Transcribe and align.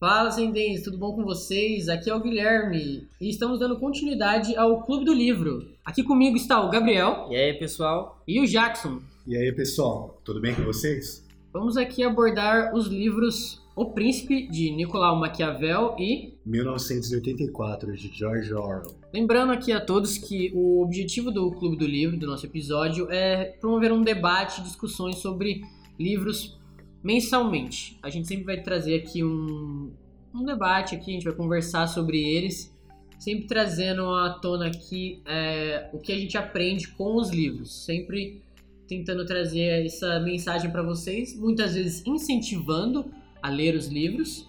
Fala, 0.00 0.28
Ascendentes, 0.28 0.84
tudo 0.84 0.96
bom 0.96 1.12
com 1.12 1.24
vocês? 1.24 1.88
Aqui 1.88 2.08
é 2.08 2.14
o 2.14 2.20
Guilherme 2.20 3.08
e 3.20 3.28
estamos 3.28 3.58
dando 3.58 3.80
continuidade 3.80 4.56
ao 4.56 4.84
Clube 4.84 5.04
do 5.04 5.12
Livro. 5.12 5.72
Aqui 5.84 6.04
comigo 6.04 6.36
está 6.36 6.64
o 6.64 6.70
Gabriel. 6.70 7.26
E 7.32 7.34
aí, 7.34 7.52
pessoal? 7.54 8.22
E 8.24 8.40
o 8.40 8.46
Jackson. 8.46 9.00
E 9.26 9.36
aí, 9.36 9.52
pessoal, 9.52 10.20
tudo 10.22 10.40
bem 10.40 10.54
com 10.54 10.62
vocês? 10.62 11.26
Vamos 11.52 11.76
aqui 11.76 12.04
abordar 12.04 12.72
os 12.76 12.86
livros 12.86 13.60
O 13.74 13.86
Príncipe, 13.86 14.46
de 14.46 14.70
Nicolau 14.70 15.16
Maquiavel 15.16 15.96
e 15.98 16.32
1984, 16.46 17.96
de 17.96 18.08
George 18.16 18.54
Orwell. 18.54 18.94
Lembrando 19.12 19.50
aqui 19.50 19.72
a 19.72 19.80
todos 19.80 20.16
que 20.16 20.52
o 20.54 20.80
objetivo 20.80 21.32
do 21.32 21.50
Clube 21.50 21.76
do 21.76 21.84
Livro, 21.84 22.16
do 22.16 22.28
nosso 22.28 22.46
episódio, 22.46 23.10
é 23.10 23.46
promover 23.60 23.90
um 23.90 24.02
debate, 24.02 24.62
discussões 24.62 25.16
sobre 25.16 25.62
livros 25.98 26.56
mensalmente. 27.02 27.98
A 28.02 28.10
gente 28.10 28.26
sempre 28.26 28.44
vai 28.44 28.60
trazer 28.60 28.96
aqui 28.96 29.24
um, 29.24 29.90
um 30.34 30.44
debate 30.44 30.94
aqui, 30.94 31.10
a 31.10 31.14
gente 31.14 31.24
vai 31.24 31.34
conversar 31.34 31.86
sobre 31.86 32.22
eles, 32.22 32.74
sempre 33.18 33.46
trazendo 33.46 34.08
à 34.14 34.30
tona 34.30 34.66
aqui 34.66 35.20
é, 35.26 35.88
o 35.92 35.98
que 35.98 36.12
a 36.12 36.18
gente 36.18 36.36
aprende 36.36 36.88
com 36.88 37.16
os 37.16 37.30
livros, 37.30 37.84
sempre 37.84 38.42
tentando 38.86 39.26
trazer 39.26 39.84
essa 39.84 40.18
mensagem 40.20 40.70
para 40.70 40.82
vocês, 40.82 41.36
muitas 41.36 41.74
vezes 41.74 42.02
incentivando 42.06 43.12
a 43.42 43.50
ler 43.50 43.74
os 43.74 43.88
livros 43.88 44.48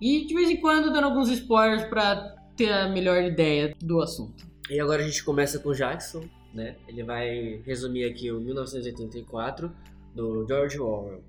e 0.00 0.24
de 0.26 0.34
vez 0.34 0.50
em 0.50 0.56
quando 0.56 0.92
dando 0.92 1.04
alguns 1.04 1.30
spoilers 1.30 1.84
para 1.84 2.36
ter 2.56 2.72
a 2.72 2.88
melhor 2.88 3.22
ideia 3.22 3.74
do 3.80 4.00
assunto. 4.00 4.46
E 4.68 4.78
agora 4.78 5.02
a 5.02 5.06
gente 5.06 5.24
começa 5.24 5.58
com 5.58 5.72
Jackson, 5.72 6.22
né? 6.54 6.76
Ele 6.86 7.02
vai 7.02 7.60
resumir 7.64 8.04
aqui 8.04 8.30
o 8.30 8.40
1984 8.40 9.72
do 10.14 10.46
George 10.46 10.78
Orwell. 10.78 11.22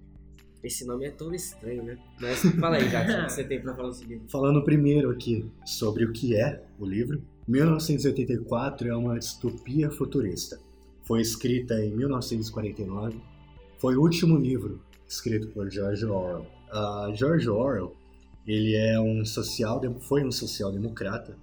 Esse 0.64 0.86
nome 0.86 1.06
é 1.06 1.12
tão 1.12 1.34
estranho, 1.34 1.84
né? 1.84 1.98
Mas 2.20 2.40
fala 2.60 2.78
aí, 2.78 2.88
Jackson, 2.88 3.22
o 3.22 3.26
que 3.26 3.32
você 3.34 3.44
tem 3.44 3.62
pra 3.62 3.76
falar 3.76 3.90
desse 3.90 4.06
livro? 4.06 4.30
Falando 4.30 4.64
primeiro 4.64 5.10
aqui 5.10 5.46
sobre 5.66 6.06
o 6.06 6.12
que 6.12 6.36
é 6.36 6.64
o 6.80 6.86
livro, 6.86 7.22
1984 7.48 8.88
é 8.88 8.96
uma 8.96 9.18
distopia 9.18 9.90
futurista. 9.90 10.60
Foi 11.04 11.20
escrita 11.22 11.74
em 11.84 11.96
1949. 11.96 13.20
Foi 13.80 13.96
o 13.96 14.02
último 14.02 14.38
livro 14.38 14.80
escrito 15.08 15.48
por 15.48 15.70
George 15.70 16.06
Orwell. 16.06 16.46
Uh, 16.72 17.14
George 17.16 17.50
Orwell, 17.50 17.96
ele 18.48 18.76
é 18.76 19.00
um 19.00 19.26
social, 19.26 19.82
foi 20.00 20.24
um 20.24 20.32
social-democrata, 20.32 21.36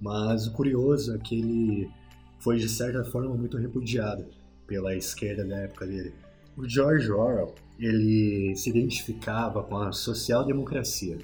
mas 0.00 0.46
o 0.46 0.52
curioso 0.52 1.14
é 1.14 1.18
que 1.18 1.38
ele 1.38 1.90
foi 2.38 2.56
de 2.56 2.68
certa 2.68 3.04
forma 3.04 3.34
muito 3.34 3.58
repudiado 3.58 4.26
pela 4.66 4.94
esquerda 4.94 5.44
da 5.44 5.56
época 5.56 5.86
dele. 5.86 6.14
O 6.56 6.66
George 6.66 7.10
Orwell, 7.10 7.54
ele 7.80 8.54
se 8.54 8.68
identificava 8.68 9.62
com 9.62 9.78
a 9.78 9.90
social-democracia, 9.90 11.18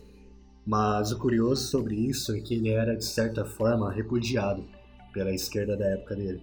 mas 0.65 1.13
o 1.13 1.19
curioso 1.19 1.69
sobre 1.69 1.95
isso 1.95 2.35
é 2.35 2.41
que 2.41 2.55
ele 2.55 2.71
era 2.71 2.97
de 2.97 3.05
certa 3.05 3.45
forma 3.45 3.93
repudiado 3.93 4.65
pela 5.13 5.35
esquerda 5.35 5.77
da 5.77 5.87
época 5.87 6.17
dele, 6.17 6.43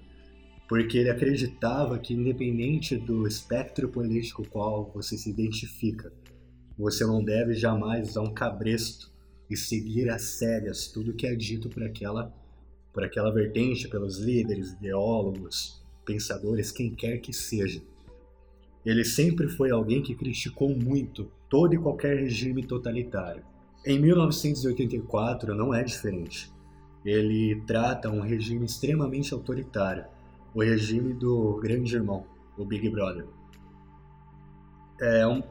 porque 0.70 1.00
ele 1.00 1.10
acreditava 1.10 1.98
que 1.98 2.14
independente 2.14 2.96
do 2.96 3.28
espectro 3.28 3.90
político 3.90 4.48
qual 4.48 4.92
você 4.94 5.18
se 5.18 5.32
identifica, 5.32 6.14
você 6.78 7.04
não 7.06 7.24
deve 7.24 7.56
jamais 7.56 8.10
usar 8.10 8.22
um 8.22 8.34
cabresto 8.34 9.12
e 9.50 9.58
seguir 9.58 10.10
às 10.10 10.22
sérias 10.22 10.88
tudo 10.88 11.14
que 11.14 11.26
é 11.26 11.36
dito 11.36 11.70
por 11.70 11.84
aquela 11.84 12.34
por 12.92 13.04
aquela 13.04 13.34
vertente 13.34 13.88
pelos 13.88 14.20
líderes, 14.20 14.74
ideólogos, 14.74 15.84
pensadores, 16.06 16.72
quem 16.72 16.94
quer 16.94 17.18
que 17.18 17.34
seja. 17.34 17.82
Ele 18.86 19.06
sempre 19.06 19.48
foi 19.48 19.72
alguém 19.72 20.02
que 20.02 20.14
criticou 20.14 20.76
muito 20.76 21.32
todo 21.50 21.74
e 21.74 21.78
qualquer 21.78 22.18
regime 22.18 22.66
totalitário. 22.66 23.44
Em 23.86 24.00
1984 24.00 25.56
não 25.56 25.74
é 25.74 25.84
diferente. 25.84 26.52
Ele 27.06 27.62
trata 27.66 28.10
um 28.10 28.22
regime 28.22 28.66
extremamente 28.66 29.34
autoritário, 29.34 30.06
o 30.54 30.62
regime 30.62 31.14
do 31.14 31.60
Grande 31.62 31.96
Irmão, 31.96 32.26
o 32.58 32.66
Big 32.66 32.90
Brother. 32.90 33.26
É 35.02 35.28
um... 35.28 35.42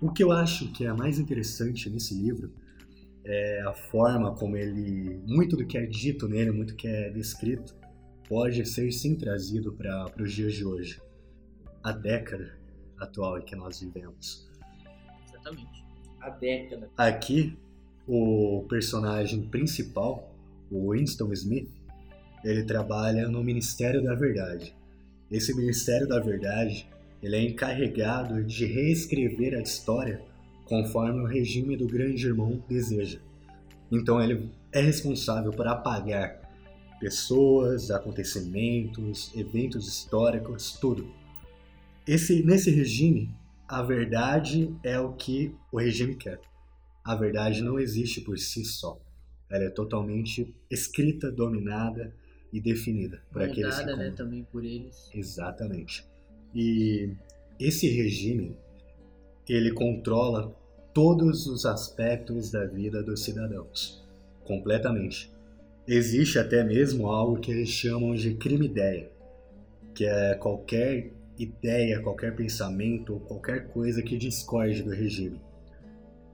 O 0.00 0.10
que 0.10 0.22
eu 0.22 0.32
acho 0.32 0.70
que 0.72 0.84
é 0.84 0.92
mais 0.92 1.18
interessante 1.18 1.88
nesse 1.88 2.14
livro 2.14 2.50
é 3.24 3.62
a 3.62 3.72
forma 3.72 4.34
como 4.34 4.56
ele, 4.56 5.18
muito 5.26 5.56
do 5.56 5.66
que 5.66 5.78
é 5.78 5.86
dito 5.86 6.28
nele, 6.28 6.50
muito 6.50 6.74
que 6.74 6.86
é 6.86 7.08
descrito, 7.08 7.74
pode 8.28 8.66
ser 8.66 8.90
sim 8.92 9.14
trazido 9.14 9.72
para 9.72 10.12
os 10.20 10.32
dias 10.32 10.52
de 10.52 10.64
hoje 10.64 11.00
a 11.84 11.92
década 11.92 12.58
atual 13.04 13.38
em 13.38 13.42
que 13.42 13.54
nós 13.54 13.80
vivemos. 13.80 14.48
Exatamente. 15.28 15.84
A 16.20 16.30
década. 16.30 16.90
Aqui, 16.96 17.56
o 18.06 18.64
personagem 18.68 19.42
principal, 19.42 20.34
o 20.70 20.92
Winston 20.92 21.32
Smith, 21.32 21.70
ele 22.42 22.64
trabalha 22.64 23.28
no 23.28 23.42
Ministério 23.42 24.02
da 24.02 24.14
Verdade. 24.14 24.74
Esse 25.30 25.54
Ministério 25.54 26.06
da 26.06 26.20
Verdade, 26.20 26.88
ele 27.22 27.36
é 27.36 27.42
encarregado 27.42 28.44
de 28.44 28.66
reescrever 28.66 29.54
a 29.54 29.62
história 29.62 30.22
conforme 30.66 31.20
o 31.20 31.26
regime 31.26 31.76
do 31.76 31.86
Grande 31.86 32.26
Irmão 32.26 32.62
deseja. 32.68 33.18
Então 33.90 34.22
ele 34.22 34.50
é 34.72 34.80
responsável 34.80 35.52
por 35.52 35.66
apagar 35.66 36.40
pessoas, 37.00 37.90
acontecimentos, 37.90 39.30
eventos 39.34 39.86
históricos, 39.86 40.72
tudo 40.80 41.06
esse, 42.06 42.42
nesse 42.42 42.70
regime, 42.70 43.34
a 43.66 43.82
verdade 43.82 44.74
é 44.82 44.98
o 44.98 45.12
que 45.14 45.54
o 45.72 45.78
regime 45.78 46.16
quer. 46.16 46.40
A 47.02 47.14
verdade 47.14 47.62
não 47.62 47.78
existe 47.78 48.20
por 48.20 48.38
si 48.38 48.64
só. 48.64 49.00
Ela 49.50 49.64
é 49.64 49.70
totalmente 49.70 50.54
escrita, 50.70 51.30
dominada 51.30 52.14
e 52.52 52.60
definida 52.60 53.22
por 53.30 53.40
Moldada, 53.40 53.52
aqueles 53.52 53.78
que 53.78 53.96
né, 53.96 54.10
também 54.10 54.44
por 54.44 54.64
eles. 54.64 55.10
Exatamente. 55.14 56.04
E 56.54 57.10
esse 57.58 57.88
regime, 57.88 58.56
ele 59.48 59.72
controla 59.72 60.54
todos 60.92 61.46
os 61.46 61.66
aspectos 61.66 62.50
da 62.50 62.64
vida 62.64 63.02
dos 63.02 63.24
cidadãos, 63.24 64.04
completamente. 64.44 65.32
Existe 65.86 66.38
até 66.38 66.62
mesmo 66.62 67.08
algo 67.08 67.40
que 67.40 67.50
eles 67.50 67.68
chamam 67.68 68.14
de 68.14 68.34
crime-ideia, 68.34 69.10
que 69.94 70.04
é 70.04 70.34
qualquer 70.34 71.12
ideia, 71.38 72.00
qualquer 72.00 72.34
pensamento 72.34 73.14
ou 73.14 73.20
qualquer 73.20 73.68
coisa 73.68 74.02
que 74.02 74.16
discorde 74.16 74.82
do 74.82 74.90
regime. 74.90 75.40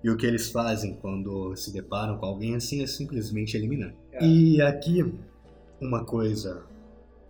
E 0.03 0.11
o 0.11 0.16
que 0.16 0.27
eles 0.27 0.50
fazem 0.50 0.94
quando 0.94 1.55
se 1.56 1.72
deparam 1.72 2.16
com 2.19 2.27
alguém 2.27 2.55
assim 2.55 2.83
é 2.83 2.87
simplesmente 2.87 3.56
eliminar. 3.56 3.94
É. 4.12 4.25
E 4.25 4.60
aqui, 4.62 5.05
uma 5.81 6.05
coisa 6.05 6.65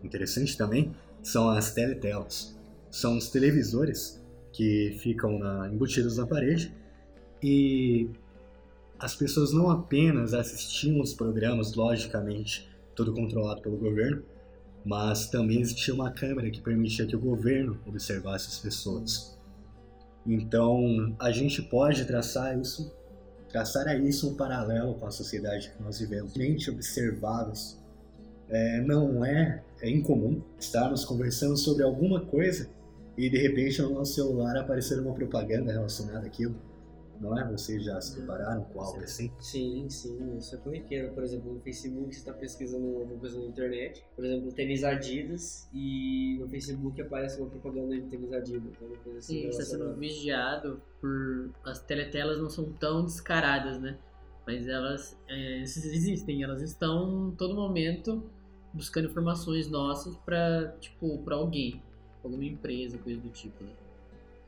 interessante 0.02 0.56
também 0.56 0.92
são 1.22 1.50
as 1.50 1.72
teletelas. 1.72 2.56
São 2.90 3.16
os 3.16 3.28
televisores 3.28 4.20
que 4.52 4.96
ficam 5.00 5.38
na, 5.38 5.68
embutidos 5.68 6.16
na 6.16 6.26
parede 6.26 6.74
e 7.42 8.08
as 8.98 9.14
pessoas 9.14 9.52
não 9.52 9.70
apenas 9.70 10.34
assistiam 10.34 11.00
os 11.00 11.14
programas, 11.14 11.74
logicamente, 11.74 12.68
tudo 12.94 13.14
controlado 13.14 13.62
pelo 13.62 13.78
governo, 13.78 14.22
mas 14.84 15.28
também 15.28 15.60
existia 15.60 15.94
uma 15.94 16.10
câmera 16.10 16.50
que 16.50 16.60
permitia 16.60 17.06
que 17.06 17.16
o 17.16 17.20
governo 17.20 17.78
observasse 17.86 18.48
as 18.48 18.58
pessoas. 18.58 19.38
Então, 20.26 21.14
a 21.18 21.30
gente 21.30 21.62
pode 21.62 22.04
traçar 22.04 22.58
isso, 22.58 22.92
traçar 23.48 23.88
a 23.88 23.96
isso 23.96 24.30
um 24.30 24.34
paralelo 24.34 24.94
com 24.94 25.06
a 25.06 25.10
sociedade 25.10 25.70
que 25.70 25.82
nós 25.82 25.98
vivemos. 25.98 26.32
Gente 26.32 26.70
observados. 26.70 27.78
É, 28.48 28.80
não 28.80 29.24
é, 29.24 29.62
é 29.80 29.88
incomum 29.88 30.42
estarmos 30.58 31.04
conversando 31.04 31.56
sobre 31.56 31.84
alguma 31.84 32.20
coisa 32.20 32.68
e 33.16 33.30
de 33.30 33.38
repente 33.38 33.80
no 33.80 33.94
nosso 33.94 34.14
celular 34.14 34.56
aparecer 34.56 34.98
uma 34.98 35.14
propaganda 35.14 35.70
relacionada 35.70 36.26
àquilo 36.26 36.56
não 37.20 37.38
é? 37.38 37.46
Vocês 37.50 37.84
já 37.84 38.00
se 38.00 38.18
depararam 38.18 38.64
com 38.64 38.80
algo 38.80 39.02
assim? 39.02 39.30
Sim, 39.38 39.88
sim, 39.90 40.38
isso 40.38 40.54
é 40.54 40.58
corriqueiro. 40.58 41.12
Por 41.12 41.22
exemplo, 41.22 41.52
no 41.52 41.60
Facebook 41.60 42.12
você 42.12 42.18
está 42.18 42.32
pesquisando 42.32 42.86
alguma 42.86 43.20
coisa 43.20 43.38
na 43.38 43.44
internet, 43.44 44.02
por 44.16 44.24
exemplo, 44.24 44.52
tênis 44.52 44.82
Adidas, 44.82 45.68
e 45.72 46.38
no 46.40 46.48
Facebook 46.48 47.00
aparece 47.00 47.38
uma 47.38 47.50
propaganda 47.50 47.94
de 47.94 48.06
tênis 48.08 48.32
Adidas. 48.32 48.72
Uma 48.80 48.96
coisa 48.96 49.18
assim 49.18 49.42
sim, 49.42 49.48
está 49.48 49.62
sendo 49.62 49.94
vigiado 49.94 50.80
por. 51.00 51.50
As 51.64 51.80
teletelas 51.80 52.40
não 52.40 52.48
são 52.48 52.72
tão 52.72 53.04
descaradas, 53.04 53.78
né? 53.78 53.98
Mas 54.46 54.66
elas 54.66 55.16
é, 55.28 55.60
existem, 55.60 56.42
elas 56.42 56.62
estão 56.62 57.34
todo 57.36 57.54
momento 57.54 58.24
buscando 58.72 59.08
informações 59.08 59.68
nossas 59.68 60.16
para 60.16 60.74
tipo, 60.80 61.18
para 61.18 61.36
alguém, 61.36 61.82
alguma 62.24 62.44
empresa, 62.44 62.96
coisa 62.98 63.20
do 63.20 63.28
tipo, 63.28 63.62
né? 63.62 63.72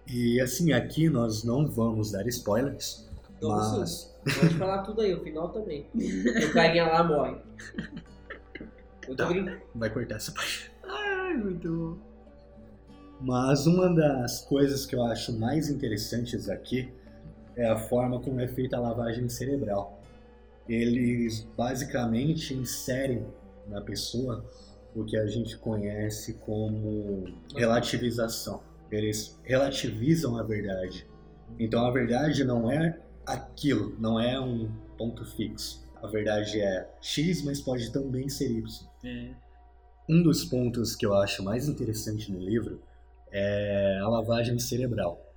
E 0.06 0.40
assim, 0.40 0.72
aqui 0.72 1.08
nós 1.08 1.44
não 1.44 1.66
vamos 1.68 2.12
dar 2.12 2.26
spoilers, 2.26 3.08
Vamos 3.42 3.78
mas... 3.78 3.90
Sim. 3.90 4.40
Pode 4.40 4.54
falar 4.54 4.82
tudo 4.82 5.00
aí, 5.00 5.12
o 5.12 5.20
final 5.22 5.48
também. 5.48 5.86
o 5.94 6.52
carinha 6.52 6.86
lá 6.86 7.02
morre. 7.02 7.36
Eu 9.08 9.16
tá, 9.16 9.28
vai 9.74 9.90
cortar 9.90 10.16
essa 10.16 10.30
parte. 10.30 10.70
Ai, 10.84 11.36
muito 11.36 11.68
bom. 11.68 12.12
Mas 13.20 13.66
uma 13.66 13.92
das 13.92 14.44
coisas 14.44 14.86
que 14.86 14.94
eu 14.94 15.02
acho 15.04 15.38
mais 15.38 15.68
interessantes 15.68 16.48
aqui 16.48 16.92
é 17.56 17.68
a 17.68 17.76
forma 17.76 18.20
como 18.20 18.40
é 18.40 18.46
feita 18.46 18.76
a 18.76 18.80
lavagem 18.80 19.28
cerebral. 19.28 20.00
Eles 20.68 21.46
basicamente 21.56 22.54
inserem 22.54 23.26
na 23.68 23.80
pessoa 23.80 24.44
o 24.94 25.04
que 25.04 25.16
a 25.16 25.26
gente 25.26 25.56
conhece 25.58 26.34
como 26.34 27.24
relativização. 27.56 28.62
Eles 28.92 29.40
relativizam 29.42 30.36
a 30.36 30.42
verdade. 30.42 31.06
Então 31.58 31.84
a 31.86 31.90
verdade 31.90 32.44
não 32.44 32.70
é 32.70 33.00
aquilo, 33.26 33.96
não 33.98 34.20
é 34.20 34.38
um 34.38 34.70
ponto 34.98 35.24
fixo. 35.24 35.82
A 36.02 36.06
verdade 36.06 36.60
é 36.60 36.88
X, 37.00 37.42
mas 37.42 37.60
pode 37.60 37.90
também 37.90 38.28
ser 38.28 38.50
Y. 38.50 38.62
É. 39.04 39.30
Um 40.08 40.22
dos 40.22 40.44
pontos 40.44 40.94
que 40.94 41.06
eu 41.06 41.14
acho 41.14 41.42
mais 41.42 41.68
interessante 41.68 42.30
no 42.30 42.38
livro 42.38 42.82
é 43.30 43.98
a 44.02 44.08
lavagem 44.08 44.58
cerebral. 44.58 45.32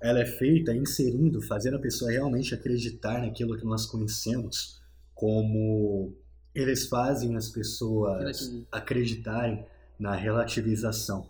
Ela 0.00 0.20
é 0.20 0.26
feita 0.26 0.74
inserindo, 0.74 1.42
fazendo 1.42 1.76
a 1.76 1.80
pessoa 1.80 2.10
realmente 2.10 2.54
acreditar 2.54 3.20
naquilo 3.20 3.56
que 3.56 3.64
nós 3.64 3.86
conhecemos, 3.86 4.80
como 5.14 6.14
eles 6.54 6.86
fazem 6.86 7.36
as 7.36 7.48
pessoas 7.48 8.64
acreditarem 8.70 9.66
na 9.98 10.14
relativização. 10.14 11.28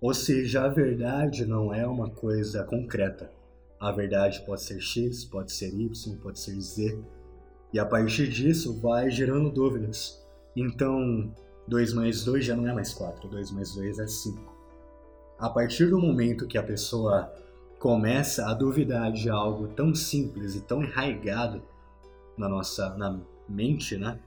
Ou 0.00 0.14
seja, 0.14 0.64
a 0.64 0.68
verdade 0.68 1.44
não 1.44 1.74
é 1.74 1.86
uma 1.86 2.08
coisa 2.08 2.64
concreta. 2.64 3.30
A 3.78 3.92
verdade 3.92 4.42
pode 4.46 4.62
ser 4.62 4.80
X, 4.80 5.24
pode 5.24 5.52
ser 5.52 5.74
Y, 5.74 6.16
pode 6.22 6.40
ser 6.40 6.58
Z. 6.60 6.98
E 7.72 7.78
a 7.78 7.84
partir 7.84 8.28
disso 8.28 8.80
vai 8.80 9.10
gerando 9.10 9.50
dúvidas. 9.50 10.18
Então, 10.56 11.32
2 11.68 11.92
mais 11.92 12.24
2 12.24 12.44
já 12.44 12.56
não 12.56 12.66
é 12.66 12.72
mais 12.72 12.94
4, 12.94 13.28
2 13.28 13.50
mais 13.50 13.74
2 13.74 13.98
é 13.98 14.06
5. 14.06 14.56
A 15.38 15.48
partir 15.48 15.86
do 15.86 15.98
momento 15.98 16.46
que 16.46 16.58
a 16.58 16.62
pessoa 16.62 17.32
começa 17.78 18.46
a 18.46 18.54
duvidar 18.54 19.12
de 19.12 19.30
algo 19.30 19.68
tão 19.68 19.94
simples 19.94 20.54
e 20.54 20.60
tão 20.60 20.82
enraigado 20.82 21.62
na 22.36 22.48
nossa 22.48 22.94
na 22.96 23.20
mente, 23.48 23.96
né? 23.96 24.18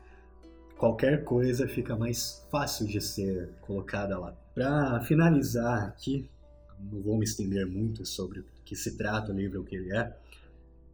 Qualquer 0.83 1.23
coisa 1.23 1.65
fica 1.65 1.95
mais 1.95 2.45
fácil 2.51 2.85
de 2.85 2.99
ser 2.99 3.51
colocada 3.61 4.19
lá. 4.19 4.35
Para 4.53 4.99
finalizar 4.99 5.87
aqui, 5.87 6.27
não 6.91 7.01
vou 7.01 7.17
me 7.17 7.23
estender 7.23 7.65
muito 7.65 8.05
sobre 8.05 8.41
o 8.41 8.45
que 8.65 8.75
se 8.75 8.97
trata 8.97 9.31
o 9.31 9.33
livro, 9.33 9.61
o 9.61 9.63
que 9.63 9.77
ele 9.77 9.95
é. 9.95 10.13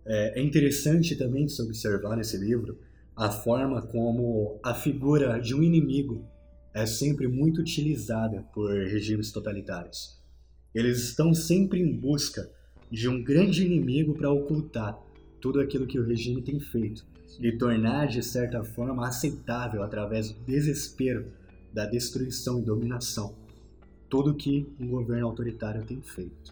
É 0.06 0.40
é 0.40 0.44
interessante 0.44 1.16
também 1.16 1.48
se 1.48 1.60
observar 1.64 2.16
nesse 2.16 2.38
livro 2.38 2.78
a 3.16 3.32
forma 3.32 3.82
como 3.82 4.60
a 4.62 4.76
figura 4.76 5.40
de 5.40 5.56
um 5.56 5.64
inimigo 5.64 6.24
é 6.72 6.86
sempre 6.86 7.28
muito 7.28 7.60
utilizada 7.60 8.44
por 8.54 8.70
regimes 8.70 9.32
totalitários. 9.32 10.22
Eles 10.72 11.00
estão 11.00 11.34
sempre 11.34 11.82
em 11.82 11.92
busca 11.92 12.48
de 12.92 13.10
um 13.10 13.24
grande 13.24 13.66
inimigo 13.66 14.14
para 14.14 14.32
ocultar 14.32 15.00
tudo 15.42 15.60
aquilo 15.60 15.88
que 15.88 15.98
o 15.98 16.06
regime 16.06 16.44
tem 16.44 16.60
feito 16.60 17.09
e 17.40 17.52
tornar 17.58 18.08
de 18.08 18.24
certa 18.24 18.64
forma 18.64 19.06
aceitável 19.08 19.84
através 19.84 20.32
do 20.32 20.40
desespero, 20.46 21.28
da 21.74 21.86
destruição 21.86 22.60
e 22.60 22.62
dominação 22.64 23.36
tudo 24.10 24.34
que 24.34 24.66
um 24.80 24.88
governo 24.88 25.28
autoritário 25.28 25.86
tem 25.86 26.02
feito. 26.02 26.52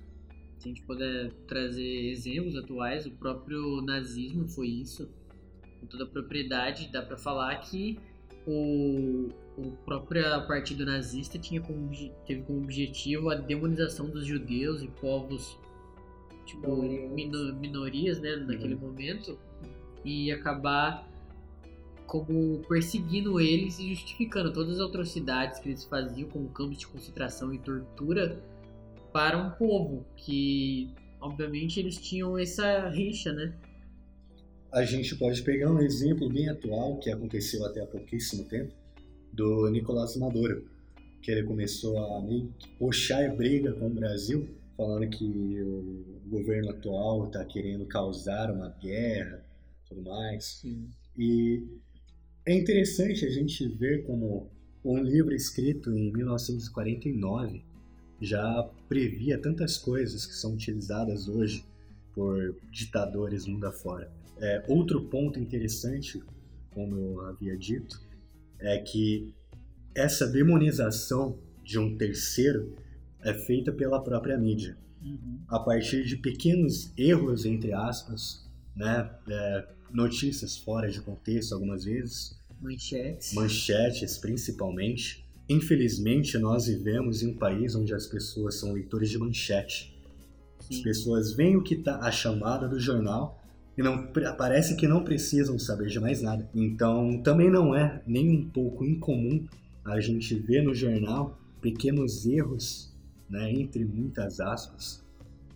Se 0.60 0.66
a 0.66 0.68
gente 0.68 0.84
puder 0.84 1.32
trazer 1.48 2.12
exemplos 2.12 2.56
atuais, 2.56 3.08
o 3.08 3.12
próprio 3.12 3.82
nazismo 3.82 4.48
foi 4.48 4.68
isso. 4.68 5.10
Com 5.82 5.88
toda 5.88 6.04
a 6.04 6.08
propriedade, 6.08 6.88
dá 6.92 7.02
pra 7.02 7.18
falar 7.18 7.56
que 7.62 7.98
o, 8.46 9.30
o 9.58 9.72
próprio 9.86 10.22
partido 10.48 10.86
nazista 10.86 11.40
tinha 11.40 11.60
como, 11.60 11.90
teve 12.28 12.44
como 12.44 12.60
objetivo 12.60 13.32
a 13.32 13.36
demonização 13.36 14.08
dos 14.08 14.24
judeus 14.24 14.84
e 14.84 14.88
povos 14.88 15.58
tipo 16.46 16.70
Minorias. 16.76 17.12
mino- 17.12 17.56
minorias, 17.60 18.20
né, 18.22 18.36
naquele 18.36 18.76
Uhum. 18.76 18.82
momento 18.82 19.38
e 20.08 20.32
acabar 20.32 21.06
como 22.06 22.60
perseguindo 22.70 23.40
eles 23.42 23.78
e 23.80 23.94
justificando 23.94 24.54
todas 24.54 24.80
as 24.80 24.88
atrocidades 24.88 25.60
que 25.60 25.68
eles 25.68 25.84
faziam 25.84 26.30
como 26.30 26.48
campos 26.48 26.78
de 26.78 26.88
concentração 26.88 27.54
e 27.54 27.60
tortura 27.60 28.42
para 29.12 29.38
um 29.38 29.50
povo 29.52 30.06
que 30.16 30.90
obviamente 31.20 31.80
eles 31.80 31.98
tinham 31.98 32.38
essa 32.38 32.88
rixa, 32.88 33.34
né? 33.34 33.54
A 34.72 34.84
gente 34.84 35.16
pode 35.18 35.42
pegar 35.42 35.70
um 35.70 35.80
exemplo 35.80 36.30
bem 36.30 36.48
atual 36.48 36.98
que 37.00 37.10
aconteceu 37.10 37.66
até 37.66 37.82
há 37.82 37.86
pouquíssimo 37.86 38.46
tempo 38.46 38.74
do 39.34 39.70
Nicolás 39.70 40.16
Maduro, 40.16 40.66
que 41.22 41.32
ele 41.32 41.44
começou 41.44 41.98
a 41.98 42.22
meio 42.22 42.54
que 42.58 43.36
briga 43.36 43.74
com 43.74 43.88
o 43.88 43.94
Brasil, 43.94 44.48
falando 44.78 45.10
que 45.10 45.26
o 45.26 46.30
governo 46.30 46.70
atual 46.70 47.28
está 47.28 47.44
querendo 47.44 47.86
causar 47.86 48.52
uma 48.52 48.70
guerra, 48.70 49.44
tudo 49.88 50.04
mais. 50.04 50.60
Sim. 50.62 50.90
E 51.18 51.64
é 52.46 52.56
interessante 52.56 53.26
a 53.26 53.30
gente 53.30 53.68
ver 53.68 54.06
como 54.06 54.50
um 54.84 55.02
livro 55.04 55.34
escrito 55.34 55.92
em 55.92 56.12
1949 56.12 57.62
já 58.22 58.70
previa 58.88 59.38
tantas 59.38 59.78
coisas 59.78 60.26
que 60.26 60.34
são 60.34 60.54
utilizadas 60.54 61.28
hoje 61.28 61.64
por 62.14 62.56
ditadores 62.72 63.46
mundo 63.46 63.66
afora. 63.66 64.12
É, 64.40 64.64
outro 64.68 65.04
ponto 65.06 65.40
interessante, 65.40 66.22
como 66.74 66.96
eu 66.96 67.22
havia 67.28 67.56
dito, 67.58 68.00
é 68.60 68.80
que 68.80 69.34
essa 69.94 70.28
demonização 70.28 71.38
de 71.64 71.78
um 71.78 71.96
terceiro 71.98 72.76
é 73.22 73.34
feita 73.34 73.72
pela 73.72 74.02
própria 74.04 74.38
mídia 74.38 74.78
Uhum. 75.00 75.40
a 75.48 75.60
partir 75.60 76.04
de 76.06 76.18
pequenos 76.18 76.92
erros, 76.98 77.46
entre 77.46 77.72
aspas, 77.72 78.50
né? 78.76 79.10
É, 79.30 79.68
notícias 79.92 80.58
fora 80.58 80.90
de 80.90 81.02
contexto 81.02 81.54
algumas 81.54 81.86
vezes, 81.86 82.38
Manchetes. 82.62 83.34
manchetes 83.34 84.18
principalmente. 84.18 85.26
Infelizmente, 85.50 86.38
nós 86.38 86.68
vivemos 86.68 87.24
em 87.24 87.28
um 87.28 87.38
país 87.38 87.76
onde 87.76 87.94
as 87.94 88.06
pessoas 88.06 88.56
são 88.56 88.74
leitores 88.74 89.10
de 89.10 89.18
manchete. 89.18 89.98
As 90.60 90.76
Sim. 90.78 90.84
pessoas 90.84 91.34
veem 91.34 91.56
o 91.56 91.64
que 91.64 91.78
tá 91.78 92.00
a 92.00 92.12
chamada 92.12 92.68
do 92.68 92.80
jornal 92.80 93.42
e 93.78 93.84
não 93.84 94.08
parece 94.38 94.76
que 94.76 94.88
não 94.88 95.04
precisam 95.04 95.58
saber 95.58 95.88
de 95.88 96.00
mais 96.00 96.22
nada. 96.22 96.50
Então, 96.54 97.22
também 97.22 97.50
não 97.50 97.74
é 97.76 98.02
nem 98.06 98.30
um 98.30 98.50
pouco 98.50 98.84
incomum 98.84 99.46
a 99.86 100.00
gente 100.02 100.36
ver 100.36 100.64
no 100.64 100.74
jornal 100.74 101.40
pequenos 101.62 102.26
erros, 102.26 102.94
né, 103.30 103.52
entre 103.52 103.86
muitas 103.86 104.40
aspas, 104.40 105.04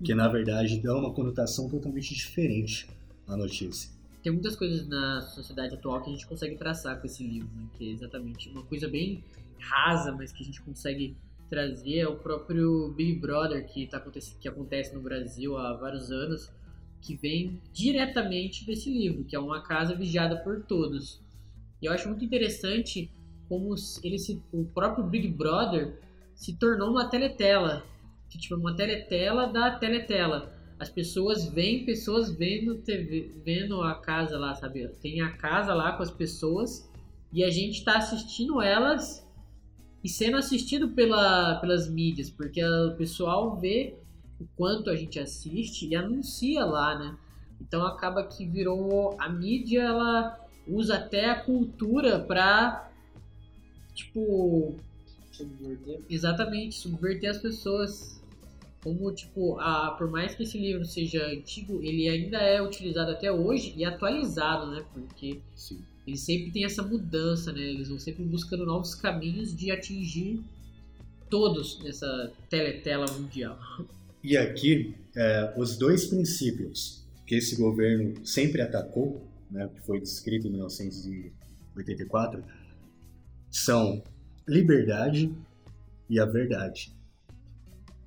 que 0.04 0.14
na 0.16 0.28
verdade 0.28 0.80
dão 0.80 1.00
uma 1.00 1.14
conotação 1.14 1.68
totalmente 1.68 2.14
diferente 2.14 2.88
à 3.28 3.36
notícia. 3.36 3.90
Tem 4.24 4.32
muitas 4.32 4.56
coisas 4.56 4.88
na 4.88 5.22
sociedade 5.22 5.74
atual 5.74 6.02
que 6.02 6.10
a 6.10 6.14
gente 6.14 6.28
consegue 6.28 6.56
traçar 6.56 7.00
com 7.00 7.08
esse 7.08 7.24
livro, 7.24 7.50
né? 7.56 7.68
que 7.78 7.90
é 7.90 7.92
exatamente 7.92 8.50
uma 8.50 8.64
coisa 8.64 8.88
bem 8.88 9.24
rasa, 9.60 10.12
mas 10.12 10.32
que 10.32 10.44
a 10.44 10.46
gente 10.46 10.62
consegue 10.62 11.16
trazer 11.50 12.00
é 12.00 12.08
o 12.08 12.16
próprio 12.16 12.94
Big 12.96 13.20
Brother 13.20 13.68
que, 13.68 13.86
tá, 13.88 13.98
acontecendo, 13.98 14.40
que 14.40 14.48
acontece 14.48 14.94
no 14.94 15.02
Brasil 15.02 15.58
há 15.58 15.74
vários 15.74 16.12
anos, 16.12 16.50
que 17.02 17.16
vem 17.16 17.60
diretamente 17.74 18.66
desse 18.66 18.90
livro, 18.90 19.26
que 19.26 19.36
é 19.36 19.40
uma 19.40 19.62
casa 19.62 19.96
vigiada 19.96 20.38
por 20.38 20.64
todos. 20.64 21.20
E 21.82 21.88
eu 21.88 21.92
acho 21.92 22.08
muito 22.08 22.24
interessante 22.24 23.12
como 23.50 23.76
ele 24.04 24.18
se, 24.18 24.42
o 24.54 24.64
próprio 24.66 25.04
Big 25.04 25.28
Brother 25.28 26.00
se 26.36 26.56
tornou 26.56 26.92
uma 26.92 27.10
teletela, 27.10 27.84
que 28.30 28.38
tipo 28.38 28.56
uma 28.56 28.76
teletela 28.76 29.48
da 29.48 29.72
teletela 29.72 30.61
as 30.82 30.90
pessoas 30.90 31.46
veem 31.46 31.86
pessoas 31.86 32.32
vendo 32.32 32.80
TV, 32.80 33.32
vendo 33.46 33.84
a 33.84 33.94
casa 33.94 34.36
lá, 34.40 34.56
sabe? 34.56 34.88
Tem 35.00 35.22
a 35.22 35.32
casa 35.32 35.76
lá 35.76 35.92
com 35.92 36.02
as 36.02 36.10
pessoas 36.10 36.90
e 37.32 37.44
a 37.44 37.52
gente 37.52 37.86
tá 37.86 37.98
assistindo 37.98 38.60
elas 38.60 39.24
e 40.04 40.10
sendo 40.10 40.38
assistido 40.38 40.90
pela, 40.90 41.60
pelas 41.60 41.88
mídias, 41.88 42.32
porque 42.32 42.66
o 42.66 42.96
pessoal 42.96 43.60
vê 43.60 43.96
o 44.40 44.48
quanto 44.56 44.90
a 44.90 44.96
gente 44.96 45.20
assiste 45.20 45.88
e 45.88 45.96
anuncia 45.96 46.66
lá, 46.66 46.98
né? 46.98 47.16
Então 47.62 47.86
acaba 47.86 48.24
que 48.24 48.44
virou 48.44 49.16
a 49.20 49.30
mídia, 49.30 49.84
ela 49.84 50.36
usa 50.68 50.96
até 50.96 51.30
a 51.30 51.40
cultura 51.44 52.20
pra 52.20 52.92
tipo 53.94 54.80
Subverter. 55.32 56.02
Exatamente, 56.10 56.76
subverter 56.76 57.30
as 57.30 57.38
pessoas. 57.38 58.21
Como, 58.84 59.12
tipo, 59.14 59.60
a, 59.60 59.92
por 59.92 60.10
mais 60.10 60.34
que 60.34 60.44
esse 60.44 60.58
livro 60.58 60.84
seja 60.86 61.24
antigo, 61.28 61.82
ele 61.84 62.10
ainda 62.10 62.38
é 62.38 62.62
utilizado 62.62 63.12
até 63.12 63.32
hoje 63.32 63.74
e 63.78 63.86
atualizado, 63.86 64.72
né? 64.72 64.84
Porque 64.92 65.40
Sim. 65.56 65.80
ele 66.06 66.18
sempre 66.18 66.52
tem 66.52 66.66
essa 66.66 66.82
mudança, 66.82 67.52
né? 67.54 67.62
Eles 67.62 67.90
vão 67.90 68.00
sempre 68.00 68.24
buscando 68.24 68.66
novos 68.66 68.96
caminhos 68.96 69.56
de 69.56 69.72
atingir 69.72 70.42
todos 71.30 71.80
nessa 71.84 72.32
teletela 72.50 73.06
mundial. 73.14 73.58
E 74.24 74.36
aqui, 74.36 74.96
é, 75.16 75.54
os 75.58 75.78
dois 75.78 76.06
princípios 76.06 77.02
que 77.26 77.36
esse 77.36 77.56
governo 77.56 78.26
sempre 78.26 78.62
atacou, 78.62 79.26
né, 79.50 79.70
que 79.74 79.82
foi 79.86 80.02
descrito 80.02 80.48
em 80.48 80.52
1984, 80.52 82.44
são 83.50 84.04
liberdade 84.48 85.34
e 86.10 86.20
a 86.20 86.26
verdade. 86.26 86.92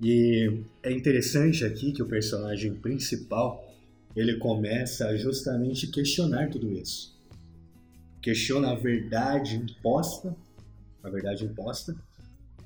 E 0.01 0.61
é 0.83 0.91
interessante 0.91 1.63
aqui 1.63 1.91
que 1.91 2.01
o 2.01 2.05
personagem 2.05 2.73
principal, 2.75 3.73
ele 4.15 4.37
começa 4.37 5.07
a 5.07 5.17
justamente 5.17 5.87
questionar 5.87 6.49
tudo 6.49 6.71
isso. 6.71 7.15
Questiona 8.21 8.71
a 8.71 8.75
verdade 8.75 9.55
imposta, 9.55 10.35
a 11.03 11.09
verdade 11.09 11.45
imposta, 11.45 11.95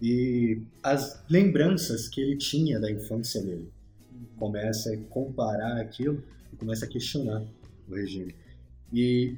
e 0.02 0.62
as 0.82 1.24
lembranças 1.30 2.08
que 2.08 2.22
ele 2.22 2.38
tinha 2.38 2.80
da 2.80 2.90
infância 2.90 3.42
dele. 3.42 3.70
Começa 4.38 4.94
a 4.94 4.98
comparar 5.10 5.80
aquilo 5.80 6.24
e 6.54 6.56
começa 6.56 6.86
a 6.86 6.88
questionar 6.88 7.44
o 7.88 7.94
regime. 7.94 8.34
E 8.94 9.36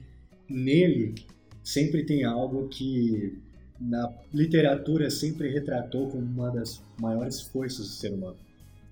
nele 0.48 1.16
sempre 1.64 2.04
tem 2.04 2.24
algo 2.24 2.68
que 2.70 3.38
na 3.82 4.14
literatura 4.32 5.10
sempre 5.10 5.50
retratou 5.50 6.10
como 6.10 6.24
uma 6.24 6.52
das 6.52 6.82
maiores 7.00 7.42
forças 7.42 7.88
do 7.88 7.94
ser 7.94 8.14
humano, 8.14 8.38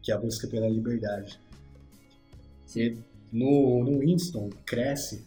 que 0.01 0.11
é 0.11 0.15
a 0.15 0.17
busca 0.17 0.47
pela 0.47 0.67
liberdade. 0.67 1.39
E 2.75 2.97
no, 3.31 3.83
no 3.83 3.99
Winston 3.99 4.49
cresce 4.65 5.23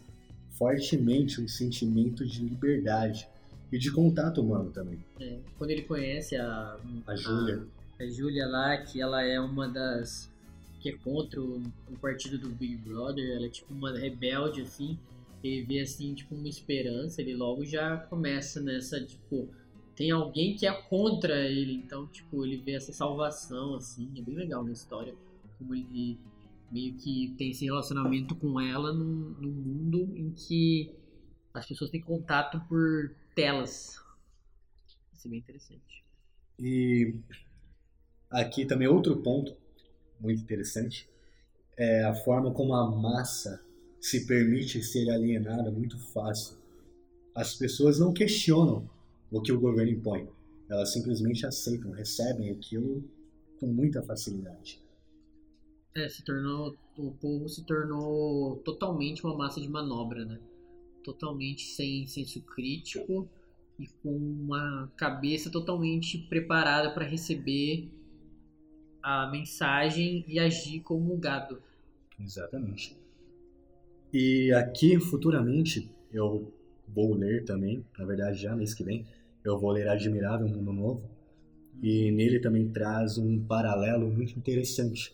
fortemente 0.51 1.41
um 1.41 1.47
sentimento 1.47 2.25
de 2.25 2.43
liberdade 2.43 3.27
e 3.71 3.77
de 3.77 3.91
contato 3.91 4.41
humano 4.41 4.69
também. 4.71 4.99
É, 5.19 5.39
quando 5.57 5.71
ele 5.71 5.83
conhece 5.83 6.35
a 6.35 6.77
A 7.07 7.15
Júlia, 7.15 7.63
a, 7.99 8.03
a 8.03 8.07
Júlia 8.07 8.45
lá, 8.45 8.77
que 8.77 9.01
ela 9.01 9.23
é 9.23 9.39
uma 9.39 9.67
das 9.67 10.29
que 10.79 10.89
é 10.89 10.97
contra 10.97 11.41
o, 11.41 11.63
o 11.89 11.97
partido 12.01 12.37
do 12.37 12.49
Big 12.49 12.75
Brother, 12.75 13.37
ela 13.37 13.45
é 13.45 13.49
tipo 13.49 13.73
uma 13.73 13.97
rebelde 13.97 14.61
assim. 14.61 14.99
Ele 15.43 15.63
vê 15.63 15.81
assim 15.81 16.13
tipo 16.13 16.33
uma 16.35 16.47
esperança, 16.47 17.21
ele 17.21 17.35
logo 17.35 17.65
já 17.65 17.97
começa 17.97 18.61
nessa 18.61 19.03
tipo 19.03 19.49
tem 19.95 20.09
alguém 20.09 20.55
que 20.55 20.65
é 20.65 20.71
contra 20.71 21.45
ele, 21.45 21.73
então 21.73 22.07
tipo 22.07 22.45
ele 22.45 22.57
vê 22.57 22.73
essa 22.73 22.91
salvação 22.91 23.75
assim, 23.75 24.09
é 24.17 24.21
bem 24.21 24.35
legal 24.35 24.63
na 24.63 24.71
história 24.71 25.13
como 25.57 25.75
ele 25.75 26.17
meio 26.71 26.95
que 26.95 27.35
tem 27.37 27.51
esse 27.51 27.65
relacionamento 27.65 28.35
com 28.35 28.59
ela 28.59 28.91
num, 28.91 29.35
num 29.39 29.51
mundo 29.51 30.17
em 30.17 30.31
que 30.31 30.91
as 31.53 31.67
pessoas 31.67 31.91
têm 31.91 32.01
contato 32.01 32.59
por 32.67 33.15
telas. 33.35 34.01
Isso 35.13 35.27
é 35.27 35.29
bem 35.29 35.39
interessante. 35.39 36.03
E 36.59 37.15
aqui 38.29 38.65
também 38.65 38.87
outro 38.87 39.17
ponto 39.17 39.55
muito 40.19 40.41
interessante 40.41 41.07
é 41.77 42.03
a 42.03 42.15
forma 42.15 42.51
como 42.51 42.73
a 42.73 42.89
massa 42.89 43.63
se 44.03 44.27
permite 44.27 44.83
ser 44.83 45.09
alienada 45.09 45.71
muito 45.71 45.97
fácil. 45.97 46.57
As 47.33 47.55
pessoas 47.55 47.97
não 47.97 48.13
questionam 48.13 48.89
o 49.31 49.41
que 49.41 49.53
o 49.53 49.59
governo 49.61 49.93
impõe, 49.93 50.27
elas 50.69 50.91
simplesmente 50.91 51.45
aceitam, 51.45 51.89
recebem 51.91 52.49
aquilo 52.49 53.01
com 53.61 53.67
muita 53.67 54.03
facilidade. 54.03 54.83
É, 55.95 56.09
se 56.09 56.21
tornou. 56.21 56.75
O 56.97 57.11
povo 57.11 57.47
se 57.47 57.65
tornou 57.65 58.57
totalmente 58.57 59.23
uma 59.23 59.37
massa 59.37 59.61
de 59.61 59.69
manobra, 59.69 60.25
né? 60.25 60.37
Totalmente 61.01 61.63
sem 61.63 62.05
senso 62.05 62.41
crítico 62.41 63.29
e 63.79 63.87
com 63.87 64.15
uma 64.17 64.91
cabeça 64.97 65.49
totalmente 65.49 66.17
preparada 66.17 66.93
para 66.93 67.05
receber 67.05 67.89
a 69.01 69.31
mensagem 69.31 70.25
e 70.27 70.39
agir 70.39 70.81
como 70.81 71.15
gado. 71.17 71.63
Exatamente. 72.19 73.01
E 74.13 74.53
aqui, 74.53 74.99
futuramente, 74.99 75.89
eu 76.11 76.53
vou 76.87 77.15
ler 77.15 77.43
também, 77.45 77.83
na 77.97 78.05
verdade 78.05 78.39
já 78.39 78.55
mês 78.55 78.71
que 78.71 78.83
vem, 78.83 79.07
eu 79.43 79.57
vou 79.57 79.71
ler 79.71 79.87
Admirável 79.87 80.47
Mundo 80.47 80.71
Novo. 80.71 81.09
E 81.81 82.11
nele 82.11 82.39
também 82.39 82.69
traz 82.69 83.17
um 83.17 83.43
paralelo 83.43 84.07
muito 84.11 84.37
interessante. 84.37 85.11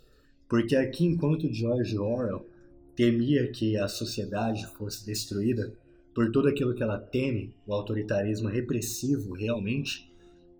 Porque 0.50 0.75
aqui, 0.75 1.06
enquanto 1.06 1.51
George 1.51 1.98
Orwell 1.98 2.46
temia 2.94 3.50
que 3.50 3.77
a 3.77 3.88
sociedade 3.88 4.68
fosse 4.68 5.06
destruída 5.06 5.72
por 6.13 6.29
tudo 6.32 6.50
aquilo 6.50 6.75
que 6.75 6.84
ela 6.84 7.00
teme, 7.00 7.53
o 7.65 7.74
autoritarismo 7.74 8.50
repressivo 8.50 9.32
realmente, 9.32 10.12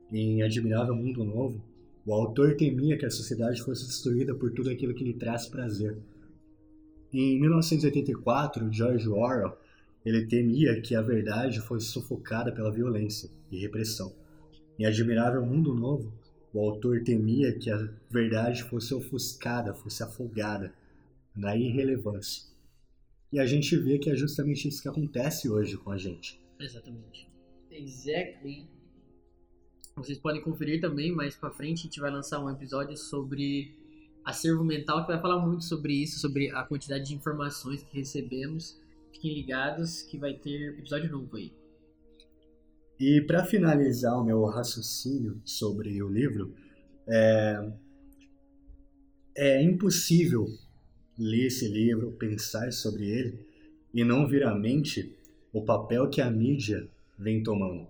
em 0.10 0.42
Admirável 0.42 0.96
Mundo 0.96 1.26
Novo, 1.26 1.62
o 2.06 2.14
autor 2.14 2.56
temia 2.56 2.98
que 2.98 3.06
a 3.06 3.12
sociedade 3.12 3.62
fosse 3.62 3.86
destruída 3.86 4.34
por 4.34 4.54
tudo 4.54 4.70
aquilo 4.70 4.94
que 4.94 5.04
lhe 5.04 5.14
traz 5.14 5.46
prazer. 5.46 5.98
Em 7.12 7.40
1984, 7.40 8.72
George 8.72 9.10
Orwell 9.10 9.58
ele 10.06 10.28
temia 10.28 10.80
que 10.82 10.96
a 10.96 11.02
verdade 11.02 11.60
fosse 11.60 11.88
sufocada 11.88 12.52
pela 12.52 12.72
violência 12.72 13.30
e 13.52 13.60
repressão. 13.60 14.16
Em 14.78 14.86
Admirável 14.86 15.46
Mundo 15.46 15.74
Novo, 15.74 16.14
o 16.54 16.60
autor 16.60 17.04
temia 17.04 17.58
que 17.58 17.70
a 17.70 17.90
verdade 18.10 18.64
fosse 18.64 18.94
ofuscada, 18.94 19.74
fosse 19.74 20.02
afogada 20.02 20.74
na 21.36 21.56
irrelevância. 21.56 22.50
E 23.32 23.40
a 23.40 23.46
gente 23.46 23.76
vê 23.78 24.00
que 24.00 24.10
é 24.10 24.16
justamente 24.16 24.68
isso 24.68 24.82
que 24.82 24.90
acontece 24.90 25.50
hoje 25.50 25.78
com 25.78 25.92
a 25.92 25.98
gente. 25.98 26.42
Exatamente. 26.60 27.30
Exactly. 27.70 28.68
Vocês 29.96 30.18
podem 30.18 30.42
conferir 30.42 30.80
também, 30.80 31.12
mais 31.12 31.36
pra 31.36 31.52
frente 31.52 31.80
a 31.80 31.84
gente 31.84 32.00
vai 32.00 32.10
lançar 32.10 32.44
um 32.44 32.50
episódio 32.50 32.96
sobre 32.98 33.78
acervo 34.30 34.64
mental 34.64 35.02
que 35.02 35.12
vai 35.12 35.22
falar 35.22 35.46
muito 35.46 35.64
sobre 35.64 35.94
isso, 35.94 36.20
sobre 36.20 36.50
a 36.52 36.64
quantidade 36.64 37.06
de 37.06 37.16
informações 37.16 37.84
que 37.84 37.98
recebemos. 37.98 38.80
Fiquem 39.12 39.34
ligados 39.34 40.04
que 40.04 40.18
vai 40.18 40.34
ter 40.34 40.78
episódio 40.78 41.12
novo 41.12 41.36
aí. 41.36 41.52
E 43.00 43.22
para 43.22 43.46
finalizar 43.46 44.14
o 44.20 44.24
meu 44.24 44.44
raciocínio 44.46 45.42
sobre 45.46 46.02
o 46.04 46.10
livro, 46.10 46.54
é, 47.08 47.72
é 49.36 49.64
impossível 49.64 50.46
ler 51.18 51.48
esse 51.48 51.68
livro, 51.68 52.12
pensar 52.14 52.72
sobre 52.72 53.10
ele 53.10 53.48
e 53.94 54.04
não 54.04 54.28
vir 54.28 54.44
à 54.44 54.54
mente 54.54 55.16
o 55.52 55.64
papel 55.64 56.10
que 56.10 56.22
a 56.22 56.30
mídia 56.30 56.88
vem 57.18 57.42
tomando. 57.42 57.88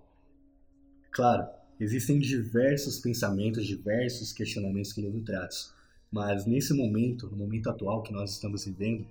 Claro, 1.10 1.46
existem 1.78 2.18
diversos 2.18 2.98
pensamentos, 2.98 3.66
diversos 3.66 4.32
questionamentos 4.32 4.92
que 4.92 5.00
o 5.00 5.04
livro 5.04 5.22
traz, 5.22 5.74
mas 6.10 6.46
nesse 6.46 6.74
momento, 6.74 7.28
no 7.28 7.36
momento 7.36 7.70
atual 7.70 8.02
que 8.02 8.12
nós 8.12 8.32
estamos 8.32 8.64
vivendo, 8.64 9.06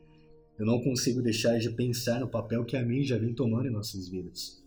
eu 0.58 0.65
não 0.65 0.82
consigo 0.82 1.22
deixar 1.22 1.58
de 1.58 1.70
pensar 1.70 2.20
no 2.20 2.27
papel 2.27 2.65
que 2.65 2.75
a 2.75 2.84
mídia 2.84 3.18
vem 3.18 3.34
tomando 3.34 3.68
em 3.68 3.72
nossas 3.72 4.10
vidas. 4.10 4.62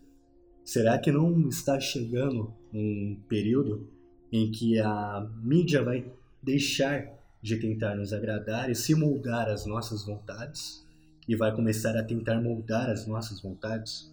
Será 0.64 0.98
que 0.98 1.12
não 1.12 1.48
está 1.48 1.78
chegando 1.78 2.54
um 2.72 3.18
período 3.28 3.88
em 4.32 4.50
que 4.50 4.78
a 4.78 5.28
mídia 5.42 5.82
vai 5.82 6.10
deixar 6.42 7.06
de 7.42 7.56
tentar 7.56 7.96
nos 7.96 8.12
agradar 8.12 8.70
e 8.70 8.74
se 8.74 8.94
moldar 8.94 9.48
às 9.48 9.66
nossas 9.66 10.04
vontades 10.04 10.86
e 11.28 11.36
vai 11.36 11.54
começar 11.54 11.96
a 11.96 12.04
tentar 12.04 12.40
moldar 12.40 12.88
as 12.88 13.06
nossas 13.06 13.40
vontades? 13.40 14.11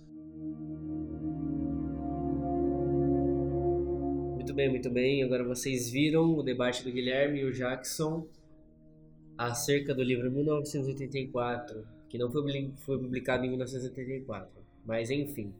Bem, 4.59 4.69
muito 4.69 4.89
bem. 4.89 5.23
Agora 5.23 5.43
vocês 5.43 5.89
viram 5.89 6.33
o 6.35 6.43
debate 6.43 6.83
do 6.83 6.91
Guilherme 6.91 7.39
e 7.39 7.45
o 7.45 7.53
Jackson 7.53 8.27
acerca 9.37 9.95
do 9.95 10.03
livro 10.03 10.29
1984, 10.29 11.87
que 12.09 12.17
não 12.17 12.29
foi, 12.29 12.69
foi 12.77 12.99
publicado 12.99 13.45
em 13.45 13.49
1984, 13.49 14.49
mas 14.85 15.09
enfim. 15.09 15.53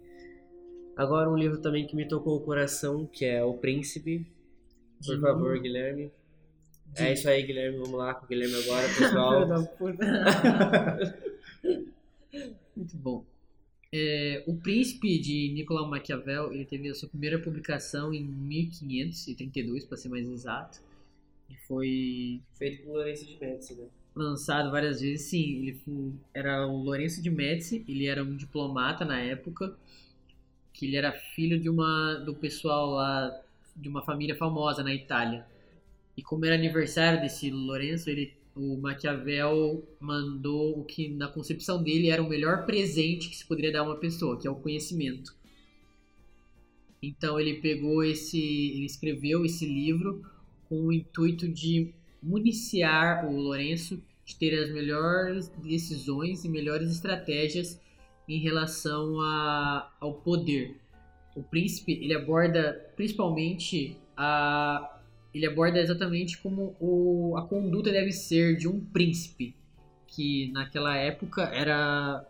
Agora 0.98 1.30
um 1.30 1.38
livro 1.38 1.62
também 1.62 1.88
que 1.88 1.96
me 1.96 2.06
tocou 2.06 2.36
o 2.36 2.42
coração, 2.42 3.06
que 3.06 3.24
é 3.24 3.42
O 3.42 3.54
Príncipe. 3.54 4.28
Por 5.06 5.16
De 5.16 5.22
favor, 5.22 5.50
novo? 5.52 5.62
Guilherme. 5.62 6.12
De- 6.94 7.04
É 7.04 7.14
isso 7.14 7.30
aí, 7.30 7.42
Guilherme. 7.44 7.78
Vamos 7.78 7.94
lá 7.98 8.14
com 8.16 8.26
o 8.26 8.28
Guilherme 8.28 8.56
agora, 8.64 8.86
pessoal. 8.98 9.48
Muito 12.76 12.98
bom. 12.98 13.24
É, 13.92 14.44
o 14.48 14.56
Príncipe 14.56 15.20
de 15.20 15.52
Nicolau 15.54 15.88
Maquiavel, 15.90 16.54
ele 16.54 16.66
teve 16.66 16.90
a 16.90 16.96
sua 16.96 17.10
primeira 17.10 17.40
publicação 17.40 18.14
em 18.14 18.24
1532, 18.24 19.84
para 19.86 19.98
ser 19.98 20.10
mais 20.10 20.28
exato. 20.30 20.80
E 21.50 21.56
foi 21.68 22.42
Feito 22.56 22.84
por 22.84 22.94
Lourenço 22.96 23.26
de 23.26 23.40
Médici, 23.40 23.76
né? 23.76 23.88
lançado 24.16 24.72
várias 24.72 25.02
vezes. 25.02 25.28
Sim, 25.28 25.58
ele 25.62 25.74
fu- 25.74 26.14
era 26.34 26.68
o 26.68 26.78
Lourenço 26.84 27.22
de 27.22 27.30
Médici, 27.32 27.86
ele 27.88 28.08
era 28.08 28.24
um 28.24 28.36
diplomata 28.38 29.06
na 29.06 29.20
época, 29.22 29.76
que 30.74 30.86
ele 30.86 30.96
era 30.98 31.12
filho 31.12 31.60
de 31.60 31.70
uma 31.70 32.16
do 32.16 32.34
pessoal 32.36 32.92
lá 32.92 33.42
de 33.76 33.88
uma 33.90 34.02
família 34.04 34.36
famosa 34.36 34.84
na 34.84 34.94
Itália. 34.94 35.46
E 36.18 36.24
como 36.24 36.46
era 36.46 36.56
aniversário 36.56 37.22
desse 37.22 37.52
Lourenço, 37.52 38.10
ele 38.10 38.34
o 38.60 38.78
Maquiavel 38.78 39.88
mandou 40.02 40.78
o 40.78 40.84
que 40.84 41.08
na 41.08 41.30
concepção 41.30 41.82
dele 41.82 42.10
era 42.10 42.22
o 42.22 42.28
melhor 42.28 42.66
presente 42.66 43.30
que 43.30 43.38
se 43.38 43.46
poderia 43.46 43.72
dar 43.72 43.80
a 43.80 43.84
uma 43.84 43.96
pessoa, 43.96 44.38
que 44.38 44.46
é 44.46 44.52
o 44.52 44.56
conhecimento. 44.56 45.34
Então 47.02 47.40
ele 47.40 47.62
pegou 47.62 48.04
esse, 48.04 48.38
ele 48.38 48.86
escreveu 48.86 49.46
esse 49.46 49.66
livro 49.66 50.22
com 50.68 50.88
o 50.88 50.92
intuito 50.92 51.48
de 51.48 51.94
municiar 52.22 53.26
o 53.26 53.40
Lourenço 53.40 54.04
de 54.26 54.36
ter 54.36 54.62
as 54.62 54.70
melhores 54.72 55.48
decisões 55.48 56.44
e 56.44 56.50
melhores 56.50 56.92
estratégias 56.92 57.82
em 58.28 58.40
relação 58.40 59.22
a, 59.22 59.90
ao 60.02 60.16
poder. 60.16 60.76
O 61.34 61.42
príncipe 61.42 61.94
ele 61.94 62.14
aborda 62.14 62.92
principalmente 62.98 63.98
a 64.18 64.99
ele 65.34 65.46
aborda 65.46 65.80
exatamente 65.80 66.38
como 66.38 66.76
o, 66.80 67.36
a 67.38 67.44
conduta 67.44 67.92
deve 67.92 68.12
ser 68.12 68.58
de 68.58 68.68
um 68.68 68.80
príncipe, 68.80 69.56
que 70.08 70.52
naquela 70.52 70.96
época 70.96 71.44
era 71.44 72.26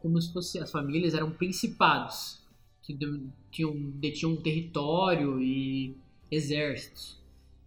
como 0.00 0.20
se 0.20 0.32
fosse 0.32 0.58
as 0.58 0.70
famílias 0.70 1.14
eram 1.14 1.30
principados 1.30 2.42
que 2.82 2.98
tinham, 3.50 3.74
detinham 3.94 4.32
um 4.32 4.36
território 4.36 5.40
e 5.40 5.96
exércitos. 6.30 7.22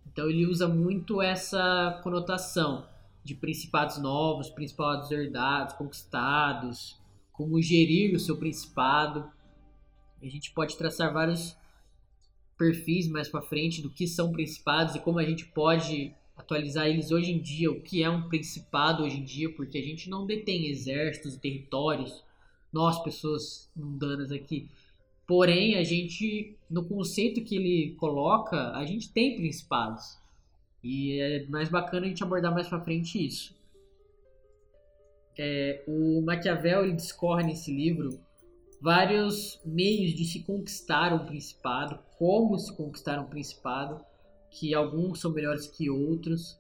Então 0.06 0.30
ele 0.30 0.46
usa 0.46 0.68
muito 0.68 1.22
essa 1.22 2.00
conotação 2.04 2.86
de 3.24 3.34
principados 3.34 3.98
novos, 3.98 4.50
principados 4.50 5.10
herdados, 5.10 5.76
conquistados, 5.76 7.00
como 7.32 7.62
gerir 7.62 8.16
o 8.16 8.20
seu 8.20 8.38
principado. 8.38 9.30
A 10.22 10.28
gente 10.28 10.52
pode 10.52 10.78
traçar 10.78 11.12
vários 11.12 11.58
perfis 12.58 13.08
mais 13.08 13.28
para 13.28 13.42
frente 13.42 13.82
do 13.82 13.90
que 13.90 14.08
são 14.08 14.32
principados 14.32 14.96
e 14.96 15.00
como 15.00 15.20
a 15.20 15.26
gente 15.26 15.46
pode 15.46 16.14
atualizar 16.36 16.88
eles 16.88 17.12
hoje 17.12 17.32
em 17.32 17.40
dia, 17.40 17.72
o 17.72 17.82
que 17.82 18.04
é 18.04 18.10
um 18.10 18.28
principado 18.28 19.04
hoje 19.04 19.18
em 19.18 19.24
dia, 19.24 19.50
porque 19.54 19.78
a 19.78 19.82
gente 19.82 20.10
não 20.10 20.26
detém 20.26 20.68
exércitos 20.68 21.36
e 21.36 21.40
territórios, 21.40 22.24
nós, 22.72 23.02
pessoas 23.04 23.70
mundanas 23.76 24.32
aqui. 24.32 24.70
Porém, 25.26 25.76
a 25.76 25.84
gente, 25.84 26.56
no 26.70 26.86
conceito 26.86 27.44
que 27.44 27.56
ele 27.56 27.96
coloca, 27.96 28.72
a 28.72 28.86
gente 28.86 29.12
tem 29.12 29.36
principados. 29.36 30.18
E 30.84 31.20
é 31.20 31.46
mais 31.48 31.70
bacana 31.70 32.06
a 32.06 32.10
gente 32.10 32.24
abordar 32.24 32.54
mais 32.54 32.68
para 32.68 32.82
frente 32.82 33.26
isso. 33.26 33.56
É, 35.38 35.84
o 35.88 36.22
Maquiavel 36.22 36.84
ele 36.84 36.94
discorre 36.94 37.44
nesse 37.44 37.74
livro 37.74 38.20
vários 38.86 39.60
meios 39.66 40.14
de 40.14 40.24
se 40.26 40.44
conquistar 40.44 41.12
um 41.12 41.26
principado, 41.26 41.98
como 42.20 42.56
se 42.60 42.72
conquistar 42.78 43.20
um 43.20 43.26
principado, 43.26 44.00
que 44.52 44.76
alguns 44.76 45.20
são 45.20 45.34
melhores 45.34 45.66
que 45.66 45.90
outros, 45.90 46.56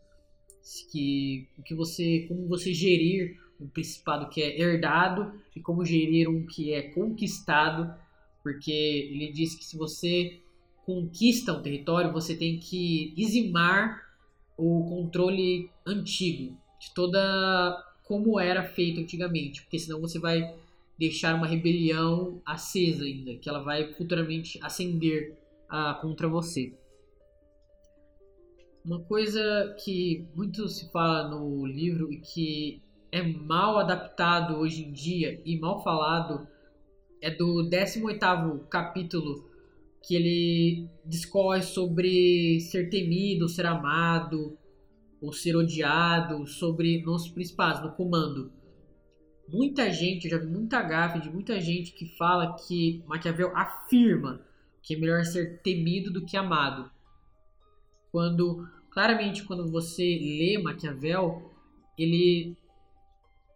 que 0.92 1.48
que 1.64 1.76
você, 1.76 2.26
como 2.28 2.48
você 2.48 2.74
gerir 2.74 3.40
um 3.62 3.68
principado 3.68 4.28
que 4.28 4.42
é 4.42 4.60
herdado 4.60 5.40
e 5.56 5.62
como 5.62 5.86
gerir 5.86 6.28
um 6.28 6.48
que 6.48 6.74
é 6.74 6.82
conquistado, 6.94 7.94
porque 8.42 8.72
ele 8.72 9.32
diz 9.32 9.54
que 9.54 9.64
se 9.64 9.78
você 9.78 10.42
conquista 10.84 11.54
um 11.54 11.62
território, 11.62 12.12
você 12.12 12.36
tem 12.36 12.58
que 12.58 13.14
eximar 13.16 14.02
o 14.58 14.84
controle 14.90 15.70
antigo 15.86 16.58
de 16.80 16.92
toda 16.96 17.84
como 18.04 18.40
era 18.40 18.64
feito 18.64 19.00
antigamente, 19.00 19.62
porque 19.62 19.78
senão 19.78 20.02
você 20.02 20.18
vai 20.18 20.56
deixar 20.98 21.36
uma 21.36 21.48
rebelião 21.48 22.42
acesa 22.46 23.04
ainda, 23.04 23.36
que 23.36 23.50
ela 23.50 23.64
vai 23.64 23.94
futuramente 23.94 24.60
acender 24.62 25.38
ah, 25.70 25.98
contra 26.02 26.28
você. 26.28 26.74
Uma 28.84 29.00
coisa 29.00 29.76
que 29.84 30.28
muito 30.36 30.68
se 30.68 30.92
fala 30.92 31.28
no 31.28 31.66
livro 31.66 32.14
e 32.14 32.18
que 32.20 32.82
é 33.12 33.24
mal 33.24 33.78
adaptado 33.78 34.58
hoje 34.58 34.84
em 34.84 34.92
dia 34.92 35.42
e 35.44 35.58
mal 35.58 35.84
falado 35.84 36.48
é 37.22 37.32
do 37.32 37.68
18º 37.70 38.68
capítulo 38.68 39.50
que 40.04 40.16
ele 40.16 40.88
discorre 41.04 41.64
sobre 41.64 42.60
ser 42.60 42.90
temido, 42.90 43.50
ser 43.50 43.66
amado 43.66 44.56
ou 45.20 45.34
ser 45.34 45.56
odiado, 45.56 46.46
sobre 46.46 47.02
nossos 47.04 47.32
principais, 47.32 47.82
no 47.82 47.92
comando. 47.94 48.52
Muita 49.48 49.92
gente, 49.92 50.26
eu 50.26 50.32
já 50.32 50.38
vi 50.38 50.48
muita 50.48 50.82
gafe 50.82 51.20
de 51.20 51.30
muita 51.30 51.60
gente 51.60 51.92
que 51.92 52.18
fala 52.18 52.56
que 52.56 53.04
Maquiavel 53.08 53.56
afirma 53.56 54.42
que 54.82 54.96
é 54.96 54.98
melhor 54.98 55.24
ser 55.26 55.62
temido 55.62 56.12
do 56.12 56.26
que 56.26 56.38
amado. 56.38 56.90
Quando 58.12 58.68
Claramente, 58.96 59.44
quando 59.44 59.70
você 59.70 60.04
lê 60.04 60.58
Maquiavel, 60.58 61.52
ele 61.98 62.56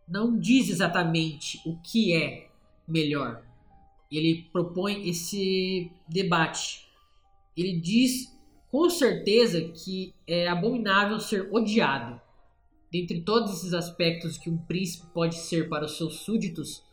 não 0.06 0.38
diz 0.38 0.70
exatamente 0.70 1.62
o 1.66 1.78
que 1.78 2.14
é 2.14 2.50
melhor. 2.86 3.42
Ele 4.12 4.50
propõe 4.52 5.08
esse 5.08 5.90
debate. 6.10 6.86
Ele 7.56 7.80
diz 7.80 8.38
com 8.70 8.90
certeza 8.90 9.62
que 9.62 10.14
é 10.28 10.50
abominável 10.50 11.22
ser 11.22 11.48
odiado. 11.54 12.20
Dentre 12.92 13.22
todos 13.22 13.54
esses 13.54 13.74
aspectos 13.74 14.38
que 14.38 14.50
um 14.50 14.58
príncipe 14.58 15.08
pode 15.14 15.36
ser 15.36 15.70
para 15.70 15.86
os 15.86 15.98
seus 15.98 16.22
súditos, 16.22 16.84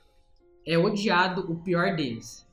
é 0.66 0.76
odiado 0.76 1.50
o 1.50 1.62
pior 1.62 1.96
deles. 1.96 2.46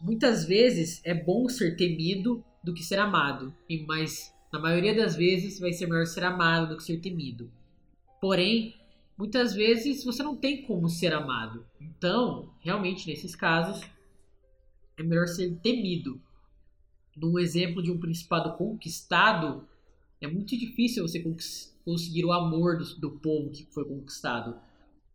Muitas 0.00 0.44
vezes 0.44 1.00
é 1.04 1.14
bom 1.14 1.48
ser 1.48 1.76
temido 1.76 2.44
do 2.62 2.74
que 2.74 2.82
ser 2.82 2.98
amado, 2.98 3.54
mas 3.86 4.34
na 4.52 4.58
maioria 4.58 4.94
das 4.94 5.14
vezes, 5.14 5.60
vai 5.60 5.72
ser 5.72 5.86
melhor 5.86 6.06
ser 6.06 6.24
amado 6.24 6.70
do 6.70 6.76
que 6.76 6.82
ser 6.82 7.00
temido. 7.00 7.50
Porém, 8.20 8.74
muitas 9.16 9.54
vezes 9.54 10.04
você 10.04 10.22
não 10.22 10.36
tem 10.36 10.62
como 10.62 10.88
ser 10.88 11.12
amado. 11.12 11.64
Então, 11.80 12.52
realmente, 12.60 13.06
nesses 13.06 13.36
casos, 13.36 13.88
é 14.96 15.02
melhor 15.04 15.28
ser 15.28 15.54
temido. 15.62 16.20
Num 17.16 17.38
exemplo 17.38 17.80
de 17.80 17.92
um 17.92 18.00
principado 18.00 18.56
conquistado, 18.56 19.68
é 20.20 20.26
muito 20.26 20.58
difícil 20.58 21.06
você 21.06 21.20
conseguir 21.84 22.24
o 22.24 22.32
amor 22.32 22.78
do, 22.78 22.84
do 22.96 23.10
povo 23.10 23.50
que 23.50 23.64
foi 23.66 23.84
conquistado. 23.84 24.56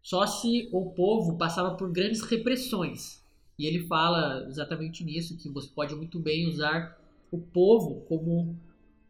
Só 0.02 0.26
se 0.28 0.70
o 0.72 0.92
povo 0.92 1.38
passava 1.38 1.76
por 1.76 1.92
grandes 1.92 2.22
repressões. 2.22 3.24
E 3.58 3.66
ele 3.66 3.88
fala 3.88 4.46
exatamente 4.48 5.04
nisso, 5.04 5.38
que 5.38 5.50
você 5.50 5.70
pode 5.70 5.96
muito 5.96 6.20
bem 6.20 6.48
usar 6.48 7.00
o 7.32 7.40
povo 7.40 8.02
como 8.02 8.56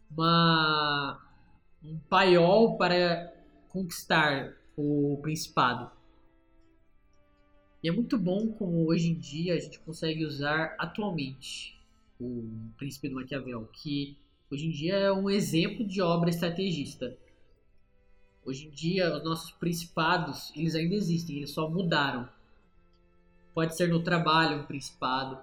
uma, 0.10 1.20
um 1.84 1.98
paiol 2.10 2.78
para 2.78 3.34
conquistar 3.70 4.54
o 4.78 5.18
principado. 5.22 5.91
E 7.84 7.89
é 7.89 7.91
muito 7.91 8.18
bom 8.18 8.48
como 8.54 8.88
hoje 8.88 9.10
em 9.10 9.15
dia 9.15 9.54
a 9.54 9.60
gente 9.60 9.80
consegue 9.80 10.26
usar 10.26 10.76
atualmente 10.80 11.80
o 12.20 12.44
Príncipe 12.78 13.10
do 13.10 13.15
Maquiavel, 13.15 13.68
que 13.72 14.18
hoje 14.50 14.68
em 14.68 14.72
dia 14.72 14.96
é 14.96 15.12
um 15.12 15.30
exemplo 15.30 15.86
de 15.86 16.02
obra 16.02 16.30
estrategista. 16.30 17.18
Hoje 18.45 18.67
em 18.67 18.69
dia 18.69 19.15
os 19.15 19.23
nossos 19.23 19.51
principados, 19.51 20.51
eles 20.55 20.75
ainda 20.75 20.93
existem, 20.93 21.38
eles 21.38 21.49
só 21.49 21.67
mudaram. 21.67 22.29
Pode 23.53 23.75
ser 23.75 23.89
no 23.89 24.03
trabalho 24.03 24.60
um 24.60 24.65
principado, 24.65 25.38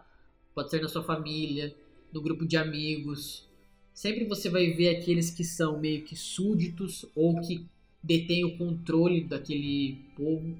pode 0.55 0.71
ser 0.71 0.81
na 0.81 0.89
sua 0.89 1.03
família, 1.03 1.75
no 2.13 2.23
grupo 2.23 2.47
de 2.47 2.57
amigos, 2.57 3.49
sempre 3.93 4.25
você 4.25 4.49
vai 4.49 4.71
ver 4.71 4.97
aqueles 4.97 5.31
que 5.31 5.43
são 5.43 5.81
meio 5.81 6.05
que 6.05 6.15
súditos 6.15 7.05
ou 7.15 7.41
que 7.41 7.67
detêm 8.03 8.45
o 8.45 8.57
controle 8.57 9.25
daquele 9.25 9.99
povo, 10.17 10.57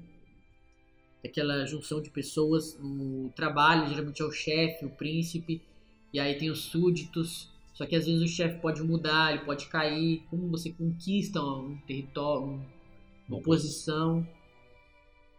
daquela 1.23 1.65
junção 1.65 2.01
de 2.01 2.09
pessoas 2.09 2.77
no 2.79 3.29
trabalho, 3.29 3.87
geralmente 3.87 4.21
é 4.21 4.25
o 4.25 4.31
chefe, 4.31 4.85
o 4.85 4.89
príncipe, 4.89 5.61
e 6.11 6.19
aí 6.19 6.37
tem 6.37 6.49
os 6.49 6.63
súditos. 6.63 7.52
Só 7.73 7.85
que 7.85 7.95
às 7.95 8.05
vezes 8.05 8.21
o 8.21 8.27
chefe 8.27 8.59
pode 8.59 8.81
mudar, 8.83 9.33
ele 9.33 9.45
pode 9.45 9.67
cair. 9.67 10.23
Como 10.29 10.49
você 10.49 10.71
conquista 10.71 11.41
um 11.41 11.77
território, 11.87 12.61
uma 13.27 13.41
posição. 13.41 14.27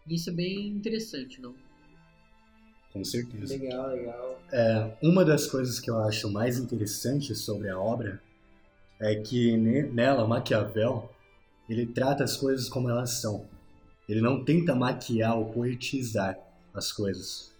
Isso 0.09 0.31
é 0.31 0.33
bem 0.33 0.68
interessante, 0.68 1.40
não? 1.40 1.55
Com 2.92 3.05
certeza. 3.05 3.57
Legal, 3.57 3.88
legal. 3.88 4.40
É, 4.53 4.97
uma 5.03 5.25
das 5.25 5.47
coisas 5.47 5.81
que 5.81 5.90
eu 5.90 5.99
acho 5.99 6.31
mais 6.31 6.59
interessante 6.59 7.35
sobre 7.35 7.68
a 7.68 7.79
obra 7.79 8.23
é 9.01 9.16
que 9.16 9.57
nela, 9.57 10.27
Maquiavel, 10.27 11.11
ele 11.68 11.87
trata 11.87 12.25
as 12.25 12.37
coisas 12.37 12.68
como 12.68 12.88
elas 12.88 13.11
são. 13.11 13.49
Ele 14.09 14.20
não 14.20 14.44
tenta 14.44 14.75
maquiar 14.75 15.37
ou 15.37 15.47
poetizar 15.47 16.38
as 16.73 16.92
coisas. 16.92 17.53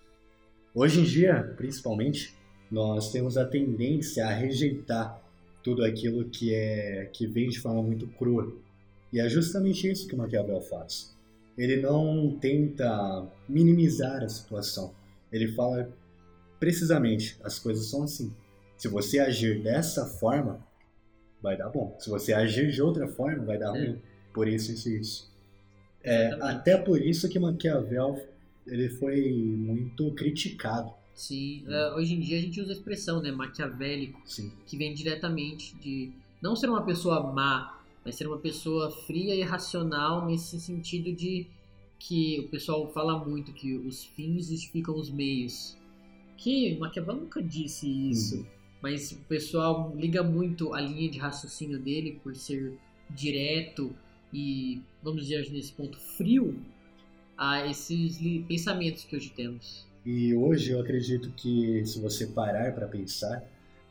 Hoje 0.75 1.01
em 1.01 1.05
dia, 1.05 1.55
principalmente, 1.57 2.35
nós 2.71 3.13
temos 3.13 3.37
a 3.37 3.45
tendência 3.45 4.27
a 4.27 4.31
rejeitar 4.31 5.23
tudo 5.63 5.85
aquilo 5.85 6.25
que 6.29 6.55
é 6.55 7.09
que 7.13 7.27
vem 7.27 7.49
de 7.49 7.61
forma 7.61 7.83
muito 7.83 8.07
crua. 8.07 8.53
E 9.13 9.21
é 9.21 9.29
justamente 9.29 9.91
isso 9.91 10.09
que 10.09 10.17
Maquiavel 10.17 10.61
faz. 10.61 11.15
Ele 11.57 11.77
não 11.77 12.37
tenta 12.41 13.27
minimizar 13.49 14.23
a 14.23 14.29
situação 14.29 14.93
ele 15.35 15.49
fala 15.49 15.93
precisamente, 16.61 17.37
as 17.43 17.59
coisas 17.59 17.91
são 17.91 18.05
assim. 18.05 18.33
Se 18.77 18.87
você 18.87 19.19
agir 19.19 19.61
dessa 19.61 20.07
forma, 20.07 20.65
vai 21.43 21.57
dar 21.57 21.69
bom. 21.71 21.97
Se 21.99 22.09
você 22.09 22.33
agir 22.33 22.71
de 22.71 22.81
outra 22.81 23.09
forma, 23.09 23.45
vai 23.45 23.59
dar 23.59 23.73
ruim. 23.73 24.01
Por 24.33 24.47
isso, 24.47 24.71
isso 24.71 24.89
e 24.89 25.01
isso. 25.01 25.35
É, 26.05 26.39
até 26.41 26.77
por 26.77 27.01
isso 27.01 27.29
que 27.29 27.41
Maquiavel 27.41 28.25
ele 28.65 28.89
foi 28.89 29.33
muito 29.33 30.13
criticado. 30.13 30.95
Sim, 31.15 31.65
uh, 31.67 31.97
hoje 31.97 32.15
em 32.15 32.21
dia 32.21 32.39
a 32.39 32.41
gente 32.41 32.61
usa 32.61 32.73
a 32.73 32.75
expressão, 32.75 33.23
né, 33.23 33.31
maquiavélico, 33.31 34.21
Sim. 34.25 34.53
que 34.67 34.77
vem 34.77 34.93
diretamente 34.93 35.75
de 35.77 36.11
não 36.43 36.57
ser 36.57 36.69
uma 36.69 36.83
pessoa 36.83 37.33
má, 37.33 37.81
mas 38.05 38.17
ser 38.17 38.27
uma 38.27 38.39
pessoa 38.39 38.91
fria 38.91 39.35
e 39.35 39.43
racional 39.43 40.27
nesse 40.27 40.61
sentido 40.61 41.13
de 41.13 41.47
que 41.99 42.41
o 42.41 42.49
pessoal 42.49 42.93
fala 42.93 43.19
muito 43.25 43.53
que 43.53 43.77
os 43.77 44.05
fins 44.05 44.49
justificam 44.49 44.95
os 44.97 45.09
meios. 45.09 45.77
Que 46.37 46.77
Maquiavel 46.77 47.15
nunca 47.15 47.43
disse 47.43 47.89
isso, 48.11 48.39
uhum. 48.39 48.47
mas 48.83 49.13
o 49.13 49.21
pessoal 49.21 49.95
liga 49.97 50.23
muito 50.23 50.75
a 50.75 50.81
linha 50.81 51.09
de 51.09 51.19
raciocínio 51.19 51.79
dele 51.79 52.21
por 52.23 52.35
ser 52.35 52.77
direto 53.09 53.95
e, 54.33 54.83
vamos 55.03 55.23
dizer, 55.23 55.49
nesse 55.51 55.73
ponto 55.73 55.97
frio, 55.97 56.61
a 57.39 57.67
esses 57.67 58.19
pensamentos 58.49 59.05
que 59.05 59.17
hoje 59.17 59.31
temos. 59.31 59.87
E 60.05 60.35
hoje 60.35 60.73
eu 60.73 60.81
acredito 60.81 61.31
que 61.31 61.85
se 61.87 61.99
você 61.99 62.27
parar 62.27 62.75
para 62.75 62.87
pensar, 62.87 63.43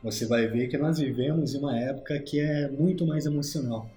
você 0.04 0.28
vai 0.28 0.48
ver 0.48 0.68
que 0.68 0.78
nós 0.78 1.00
vivemos 1.00 1.56
em 1.56 1.58
uma 1.58 1.76
época 1.76 2.20
que 2.20 2.40
é 2.40 2.70
muito 2.70 3.04
mais 3.04 3.26
emocional, 3.26 3.90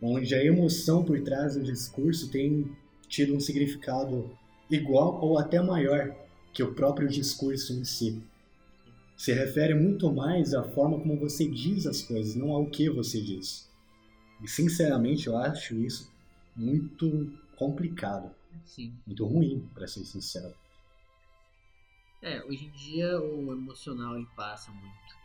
onde 0.00 0.34
a 0.34 0.42
emoção 0.42 1.04
por 1.04 1.20
trás 1.20 1.56
do 1.56 1.62
discurso 1.62 2.30
tem 2.30 2.74
tido 3.08 3.34
um 3.34 3.40
significado 3.40 4.30
igual 4.70 5.22
ou 5.22 5.38
até 5.38 5.60
maior 5.60 6.16
que 6.54 6.62
o 6.62 6.72
próprio 6.72 7.08
discurso 7.08 7.74
em 7.74 7.84
si. 7.84 8.22
Se 9.14 9.34
refere 9.34 9.74
muito 9.74 10.10
mais 10.10 10.54
à 10.54 10.62
forma 10.62 10.98
como 10.98 11.18
você 11.18 11.46
diz 11.46 11.86
as 11.86 12.00
coisas, 12.00 12.34
não 12.34 12.52
ao 12.52 12.64
que 12.64 12.88
você 12.88 13.20
diz. 13.20 13.68
E 14.42 14.48
sinceramente 14.48 15.26
eu 15.26 15.36
acho 15.36 15.74
isso 15.74 16.10
muito 16.56 17.30
complicado, 17.54 18.30
Sim. 18.64 18.94
muito 19.06 19.26
ruim, 19.26 19.68
para 19.74 19.86
ser 19.86 20.06
sincero. 20.06 20.54
É, 22.22 22.44
hoje 22.44 22.66
em 22.66 22.70
dia 22.70 23.18
o 23.20 23.52
emocional 23.52 24.16
ele 24.16 24.26
passa 24.36 24.70
muito. 24.70 25.20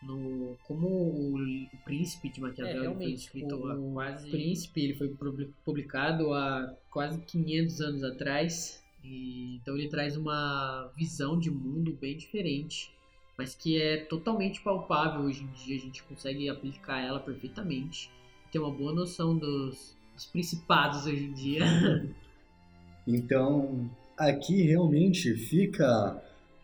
No, 0.00 0.56
como 0.62 0.86
o, 0.86 1.34
o 1.36 1.76
Príncipe 1.84 2.28
de 2.28 2.40
Maquiavel 2.40 2.92
É, 2.92 2.94
foi 2.94 3.10
escrito 3.12 3.56
o- 3.56 3.92
quase 3.92 4.30
Príncipe, 4.30 4.80
ele 4.80 4.94
foi 4.94 5.08
publi- 5.08 5.52
publicado 5.64 6.32
há 6.32 6.72
quase 6.90 7.20
500 7.22 7.80
anos 7.80 8.04
atrás. 8.04 8.84
E, 9.02 9.56
então 9.56 9.76
ele 9.76 9.88
traz 9.88 10.16
uma 10.16 10.92
visão 10.96 11.38
de 11.38 11.50
mundo 11.50 11.96
bem 12.00 12.16
diferente, 12.16 12.92
mas 13.36 13.54
que 13.56 13.80
é 13.80 13.96
totalmente 14.04 14.60
palpável 14.60 15.22
hoje 15.22 15.42
em 15.42 15.48
dia. 15.64 15.76
A 15.76 15.80
gente 15.80 16.02
consegue 16.04 16.48
aplicar 16.48 17.00
ela 17.00 17.18
perfeitamente. 17.18 18.08
Ter 18.52 18.60
uma 18.60 18.70
boa 18.70 18.92
noção 18.92 19.36
dos, 19.36 19.96
dos 20.14 20.26
principados 20.26 21.06
hoje 21.06 21.24
em 21.24 21.32
dia. 21.32 21.64
Então, 23.10 23.90
aqui 24.18 24.62
realmente 24.62 25.32
fica, 25.34 26.20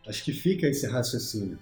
acho 0.07 0.25
que 0.25 0.33
fica 0.33 0.67
esse 0.67 0.87
raciocínio. 0.87 1.59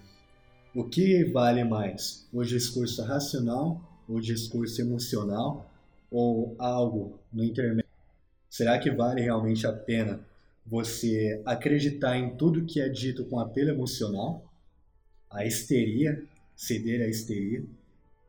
O 0.73 0.83
que 0.83 1.23
vale 1.25 1.63
mais? 1.63 2.27
O 2.33 2.43
discurso 2.43 3.03
racional, 3.03 3.79
o 4.09 4.19
discurso 4.19 4.81
emocional 4.81 5.71
ou 6.09 6.55
algo 6.57 7.19
no 7.31 7.43
intermédio? 7.43 7.89
Será 8.49 8.79
que 8.79 8.89
vale 8.89 9.21
realmente 9.21 9.67
a 9.67 9.71
pena 9.71 10.19
você 10.65 11.41
acreditar 11.45 12.17
em 12.17 12.35
tudo 12.35 12.65
que 12.65 12.81
é 12.81 12.89
dito 12.89 13.25
com 13.25 13.39
apelo 13.39 13.69
emocional, 13.69 14.43
a 15.29 15.45
histeria, 15.45 16.23
ceder 16.55 17.01
à 17.01 17.07
histeria, 17.07 17.63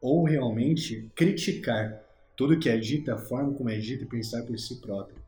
ou 0.01 0.25
realmente 0.25 1.11
criticar 1.15 2.03
tudo 2.37 2.59
que 2.59 2.69
é 2.69 2.77
dito, 2.77 3.11
a 3.11 3.17
forma 3.17 3.55
como 3.55 3.71
é 3.71 3.79
dito 3.79 4.05
e 4.05 4.07
pensar 4.07 4.43
por 4.43 4.59
si 4.59 4.77
próprio? 4.77 5.23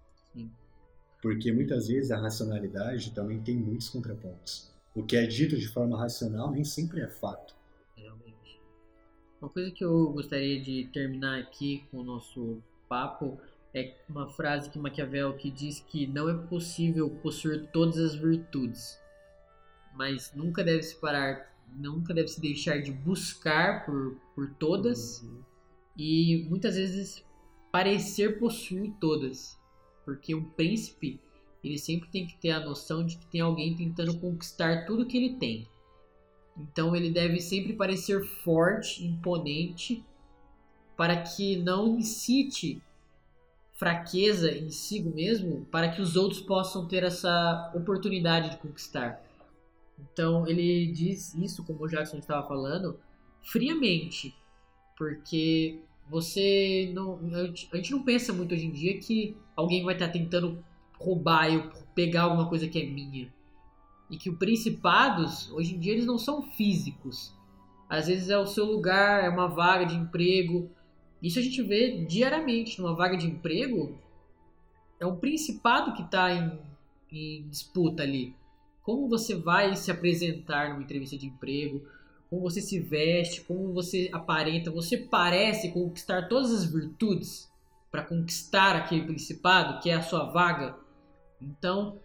Porque 1.26 1.50
muitas 1.50 1.88
vezes 1.88 2.12
a 2.12 2.20
racionalidade 2.20 3.10
também 3.10 3.42
tem 3.42 3.56
muitos 3.56 3.88
contrapontos. 3.88 4.70
O 4.94 5.02
que 5.02 5.16
é 5.16 5.26
dito 5.26 5.56
de 5.58 5.66
forma 5.66 5.98
racional 5.98 6.52
nem 6.52 6.62
sempre 6.62 7.00
é 7.00 7.08
fato. 7.08 7.52
Realmente. 7.96 8.60
Uma 9.40 9.50
coisa 9.50 9.72
que 9.72 9.84
eu 9.84 10.12
gostaria 10.12 10.60
de 10.62 10.88
terminar 10.92 11.40
aqui 11.40 11.82
com 11.90 11.96
o 11.98 12.04
nosso 12.04 12.62
papo 12.88 13.40
é 13.74 13.96
uma 14.08 14.28
frase 14.28 14.70
que 14.70 14.78
Maquiavel 14.78 15.36
que 15.36 15.50
diz 15.50 15.80
que 15.80 16.06
não 16.06 16.28
é 16.28 16.34
possível 16.46 17.10
possuir 17.10 17.66
todas 17.72 17.98
as 17.98 18.14
virtudes, 18.14 18.96
mas 19.96 20.32
nunca 20.32 20.62
deve 20.62 20.84
se 20.84 20.94
parar, 20.94 21.52
nunca 21.76 22.14
deve 22.14 22.28
se 22.28 22.40
deixar 22.40 22.80
de 22.80 22.92
buscar 22.92 23.84
por, 23.84 24.14
por 24.32 24.48
todas 24.54 25.22
Uhum. 25.22 25.42
e 25.98 26.46
muitas 26.48 26.76
vezes 26.76 27.24
parecer 27.72 28.38
possuir 28.38 28.92
todas, 29.00 29.58
porque 30.06 30.34
um 30.34 30.44
príncipe 30.44 31.20
ele 31.62 31.78
sempre 31.78 32.08
tem 32.08 32.24
que 32.24 32.36
ter 32.36 32.52
a 32.52 32.60
noção 32.60 33.04
de 33.04 33.16
que 33.18 33.26
tem 33.26 33.40
alguém 33.40 33.74
tentando 33.74 34.18
conquistar 34.18 34.86
tudo 34.86 35.04
que 35.04 35.16
ele 35.16 35.34
tem. 35.34 35.66
Então 36.56 36.94
ele 36.94 37.10
deve 37.10 37.40
sempre 37.40 37.72
parecer 37.72 38.24
forte, 38.24 39.04
imponente, 39.04 40.04
para 40.96 41.20
que 41.22 41.56
não 41.56 41.98
incite 41.98 42.80
fraqueza 43.74 44.50
em 44.50 44.70
si 44.70 45.02
mesmo, 45.02 45.66
para 45.66 45.90
que 45.90 46.00
os 46.00 46.16
outros 46.16 46.40
possam 46.40 46.86
ter 46.86 47.02
essa 47.02 47.72
oportunidade 47.74 48.50
de 48.50 48.56
conquistar. 48.58 49.20
Então 49.98 50.46
ele 50.46 50.86
diz 50.92 51.34
isso, 51.34 51.64
como 51.64 51.84
o 51.84 51.88
Jackson 51.88 52.18
estava 52.18 52.46
falando, 52.46 52.98
friamente, 53.42 54.34
porque 54.96 55.80
você 56.08 56.90
não, 56.94 57.18
a 57.72 57.76
gente 57.76 57.90
não 57.90 58.02
pensa 58.02 58.32
muito 58.32 58.54
hoje 58.54 58.66
em 58.66 58.70
dia 58.70 58.98
que 58.98 59.36
alguém 59.56 59.84
vai 59.84 59.94
estar 59.94 60.08
tentando 60.08 60.64
roubar 60.98 61.52
eu 61.52 61.70
pegar 61.94 62.22
alguma 62.22 62.48
coisa 62.48 62.68
que 62.68 62.80
é 62.80 62.86
minha. 62.86 63.32
E 64.08 64.16
que 64.16 64.30
os 64.30 64.38
principados, 64.38 65.50
hoje 65.50 65.74
em 65.74 65.78
dia, 65.80 65.92
eles 65.92 66.06
não 66.06 66.18
são 66.18 66.42
físicos. 66.42 67.34
Às 67.88 68.06
vezes 68.06 68.30
é 68.30 68.38
o 68.38 68.46
seu 68.46 68.64
lugar, 68.64 69.24
é 69.24 69.28
uma 69.28 69.48
vaga 69.48 69.84
de 69.84 69.96
emprego. 69.96 70.70
Isso 71.22 71.38
a 71.38 71.42
gente 71.42 71.60
vê 71.62 72.04
diariamente 72.04 72.80
numa 72.80 72.94
vaga 72.94 73.16
de 73.16 73.26
emprego. 73.26 73.98
É 75.00 75.06
um 75.06 75.16
principado 75.16 75.92
que 75.94 76.02
está 76.02 76.32
em, 76.32 76.58
em 77.10 77.48
disputa 77.48 78.02
ali. 78.02 78.34
Como 78.82 79.08
você 79.08 79.34
vai 79.34 79.74
se 79.74 79.90
apresentar 79.90 80.70
numa 80.70 80.82
entrevista 80.82 81.18
de 81.18 81.26
emprego? 81.26 81.82
Como 82.28 82.42
você 82.42 82.60
se 82.60 82.78
veste? 82.80 83.42
Como 83.42 83.72
você 83.72 84.10
aparenta? 84.12 84.70
Você 84.70 84.96
parece 84.96 85.70
conquistar 85.70 86.28
todas 86.28 86.52
as 86.52 86.64
virtudes 86.64 87.50
para 87.90 88.02
conquistar 88.02 88.76
aquele 88.76 89.04
principado 89.04 89.80
que 89.80 89.90
é 89.90 89.94
a 89.94 90.02
sua 90.02 90.24
vaga? 90.24 90.76
Então, 91.40 91.98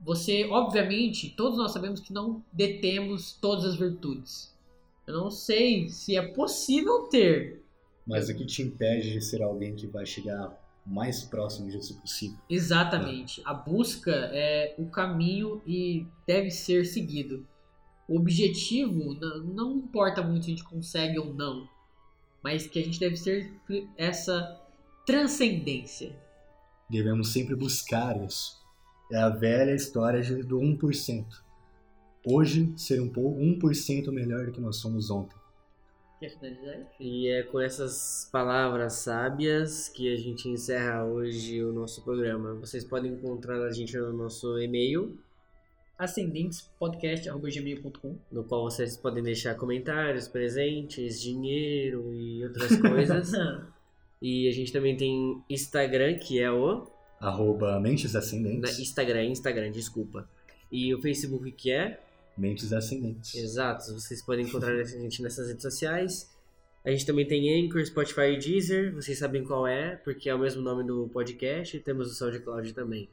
você, 0.00 0.44
obviamente, 0.46 1.30
todos 1.30 1.58
nós 1.58 1.72
sabemos 1.72 2.00
que 2.00 2.12
não 2.12 2.42
detemos 2.52 3.32
todas 3.32 3.64
as 3.64 3.76
virtudes. 3.76 4.56
Eu 5.06 5.14
não 5.14 5.30
sei 5.30 5.88
se 5.88 6.16
é 6.16 6.22
possível 6.22 7.04
ter. 7.04 7.62
Mas 8.06 8.28
o 8.28 8.34
que 8.34 8.46
te 8.46 8.62
impede 8.62 9.12
de 9.12 9.20
ser 9.20 9.42
alguém 9.42 9.74
que 9.74 9.86
vai 9.86 10.06
chegar 10.06 10.56
mais 10.84 11.22
próximo 11.24 11.70
disso 11.70 12.00
possível? 12.00 12.38
Exatamente. 12.48 13.42
A 13.44 13.52
busca 13.52 14.12
é 14.32 14.74
o 14.78 14.86
caminho 14.86 15.60
e 15.66 16.06
deve 16.26 16.50
ser 16.50 16.86
seguido. 16.86 17.46
O 18.08 18.16
objetivo 18.16 19.14
não, 19.14 19.38
não 19.44 19.76
importa 19.76 20.22
muito 20.22 20.46
se 20.46 20.52
a 20.52 20.54
gente 20.54 20.64
consegue 20.64 21.18
ou 21.18 21.34
não, 21.34 21.68
mas 22.42 22.66
que 22.66 22.78
a 22.78 22.82
gente 22.82 22.98
deve 22.98 23.16
ser 23.16 23.52
essa 23.96 24.58
transcendência. 25.04 26.16
Devemos 26.88 27.32
sempre 27.32 27.54
buscar 27.54 28.22
isso. 28.24 28.56
É 29.12 29.18
a 29.18 29.28
velha 29.28 29.74
história 29.74 30.22
do 30.42 30.58
1%. 30.58 31.26
Hoje, 32.26 32.72
ser 32.76 33.00
um 33.00 33.08
pouco 33.08 33.40
1% 33.40 34.10
melhor 34.10 34.46
do 34.46 34.52
que 34.52 34.60
nós 34.60 34.76
somos 34.76 35.10
ontem. 35.10 35.36
Quer 36.18 36.30
finalizar 36.30 36.74
aí? 36.74 36.86
E 36.98 37.28
é 37.28 37.42
com 37.44 37.60
essas 37.60 38.28
palavras 38.32 38.94
sábias 38.94 39.88
que 39.88 40.12
a 40.12 40.16
gente 40.16 40.48
encerra 40.48 41.04
hoje 41.04 41.62
o 41.62 41.72
nosso 41.72 42.02
programa. 42.02 42.54
Vocês 42.54 42.84
podem 42.84 43.12
encontrar 43.12 43.62
a 43.62 43.70
gente 43.70 43.96
no 43.96 44.12
nosso 44.12 44.58
e-mail, 44.58 45.16
ascendentespodcast.gmail.com 45.98 48.16
no 48.30 48.44
qual 48.44 48.62
vocês 48.62 48.96
podem 48.96 49.22
deixar 49.22 49.56
comentários, 49.56 50.28
presentes, 50.28 51.20
dinheiro 51.20 52.14
e 52.14 52.44
outras 52.44 52.80
coisas. 52.80 53.32
e 54.22 54.48
a 54.48 54.52
gente 54.52 54.72
também 54.72 54.96
tem 54.96 55.42
Instagram, 55.50 56.16
que 56.18 56.40
é 56.40 56.50
o. 56.50 56.86
Arroba 57.20 57.78
Mentes 57.80 58.14
Ascendentes. 58.14 58.78
Instagram, 58.78 59.24
Instagram, 59.24 59.72
desculpa. 59.72 60.30
E 60.70 60.94
o 60.94 61.02
Facebook, 61.02 61.50
que 61.50 61.72
é. 61.72 61.98
Mentes 62.36 62.72
Ascendentes. 62.72 63.34
Exato, 63.34 63.92
vocês 63.92 64.22
podem 64.22 64.46
encontrar 64.46 64.72
a 64.72 64.84
gente 64.84 65.20
nessas 65.20 65.48
redes 65.48 65.62
sociais. 65.62 66.30
A 66.84 66.90
gente 66.90 67.04
também 67.04 67.26
tem 67.26 67.66
Anchor, 67.66 67.84
Spotify 67.84 68.34
e 68.34 68.38
Deezer, 68.38 68.94
vocês 68.94 69.18
sabem 69.18 69.42
qual 69.42 69.66
é, 69.66 69.96
porque 69.96 70.30
é 70.30 70.34
o 70.34 70.38
mesmo 70.38 70.62
nome 70.62 70.84
do 70.84 71.08
podcast, 71.08 71.76
e 71.76 71.80
temos 71.80 72.08
o 72.10 72.14
SoundCloud 72.14 72.72
também. 72.72 73.08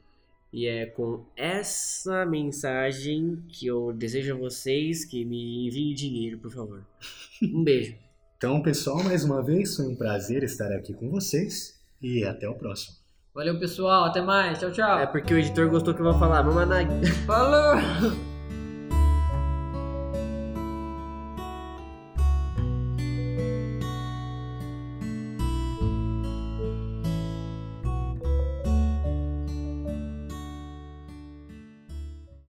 E 0.52 0.66
é 0.66 0.86
com 0.86 1.24
essa 1.36 2.24
mensagem 2.24 3.42
que 3.48 3.66
eu 3.66 3.92
desejo 3.92 4.34
a 4.34 4.38
vocês 4.38 5.04
que 5.04 5.24
me 5.24 5.66
enviem 5.66 5.94
dinheiro, 5.94 6.38
por 6.38 6.50
favor. 6.50 6.86
Um 7.42 7.62
beijo. 7.62 7.94
Então, 8.38 8.60
pessoal, 8.60 9.02
mais 9.02 9.24
uma 9.24 9.42
vez, 9.42 9.76
foi 9.76 9.86
um 9.86 9.96
prazer 9.96 10.42
estar 10.42 10.70
aqui 10.70 10.92
com 10.92 11.08
vocês 11.08 11.80
e 12.02 12.22
até 12.22 12.46
o 12.46 12.54
próximo. 12.54 12.94
Valeu, 13.34 13.58
pessoal. 13.58 14.04
Até 14.04 14.20
mais. 14.20 14.58
Tchau, 14.58 14.70
tchau. 14.70 14.98
É 14.98 15.06
porque 15.06 15.32
o 15.32 15.38
editor 15.38 15.70
gostou 15.70 15.94
que 15.94 16.00
eu 16.00 16.04
vou 16.04 16.18
falar, 16.18 16.42
Mamanag. 16.42 16.86
Falou! 17.26 17.76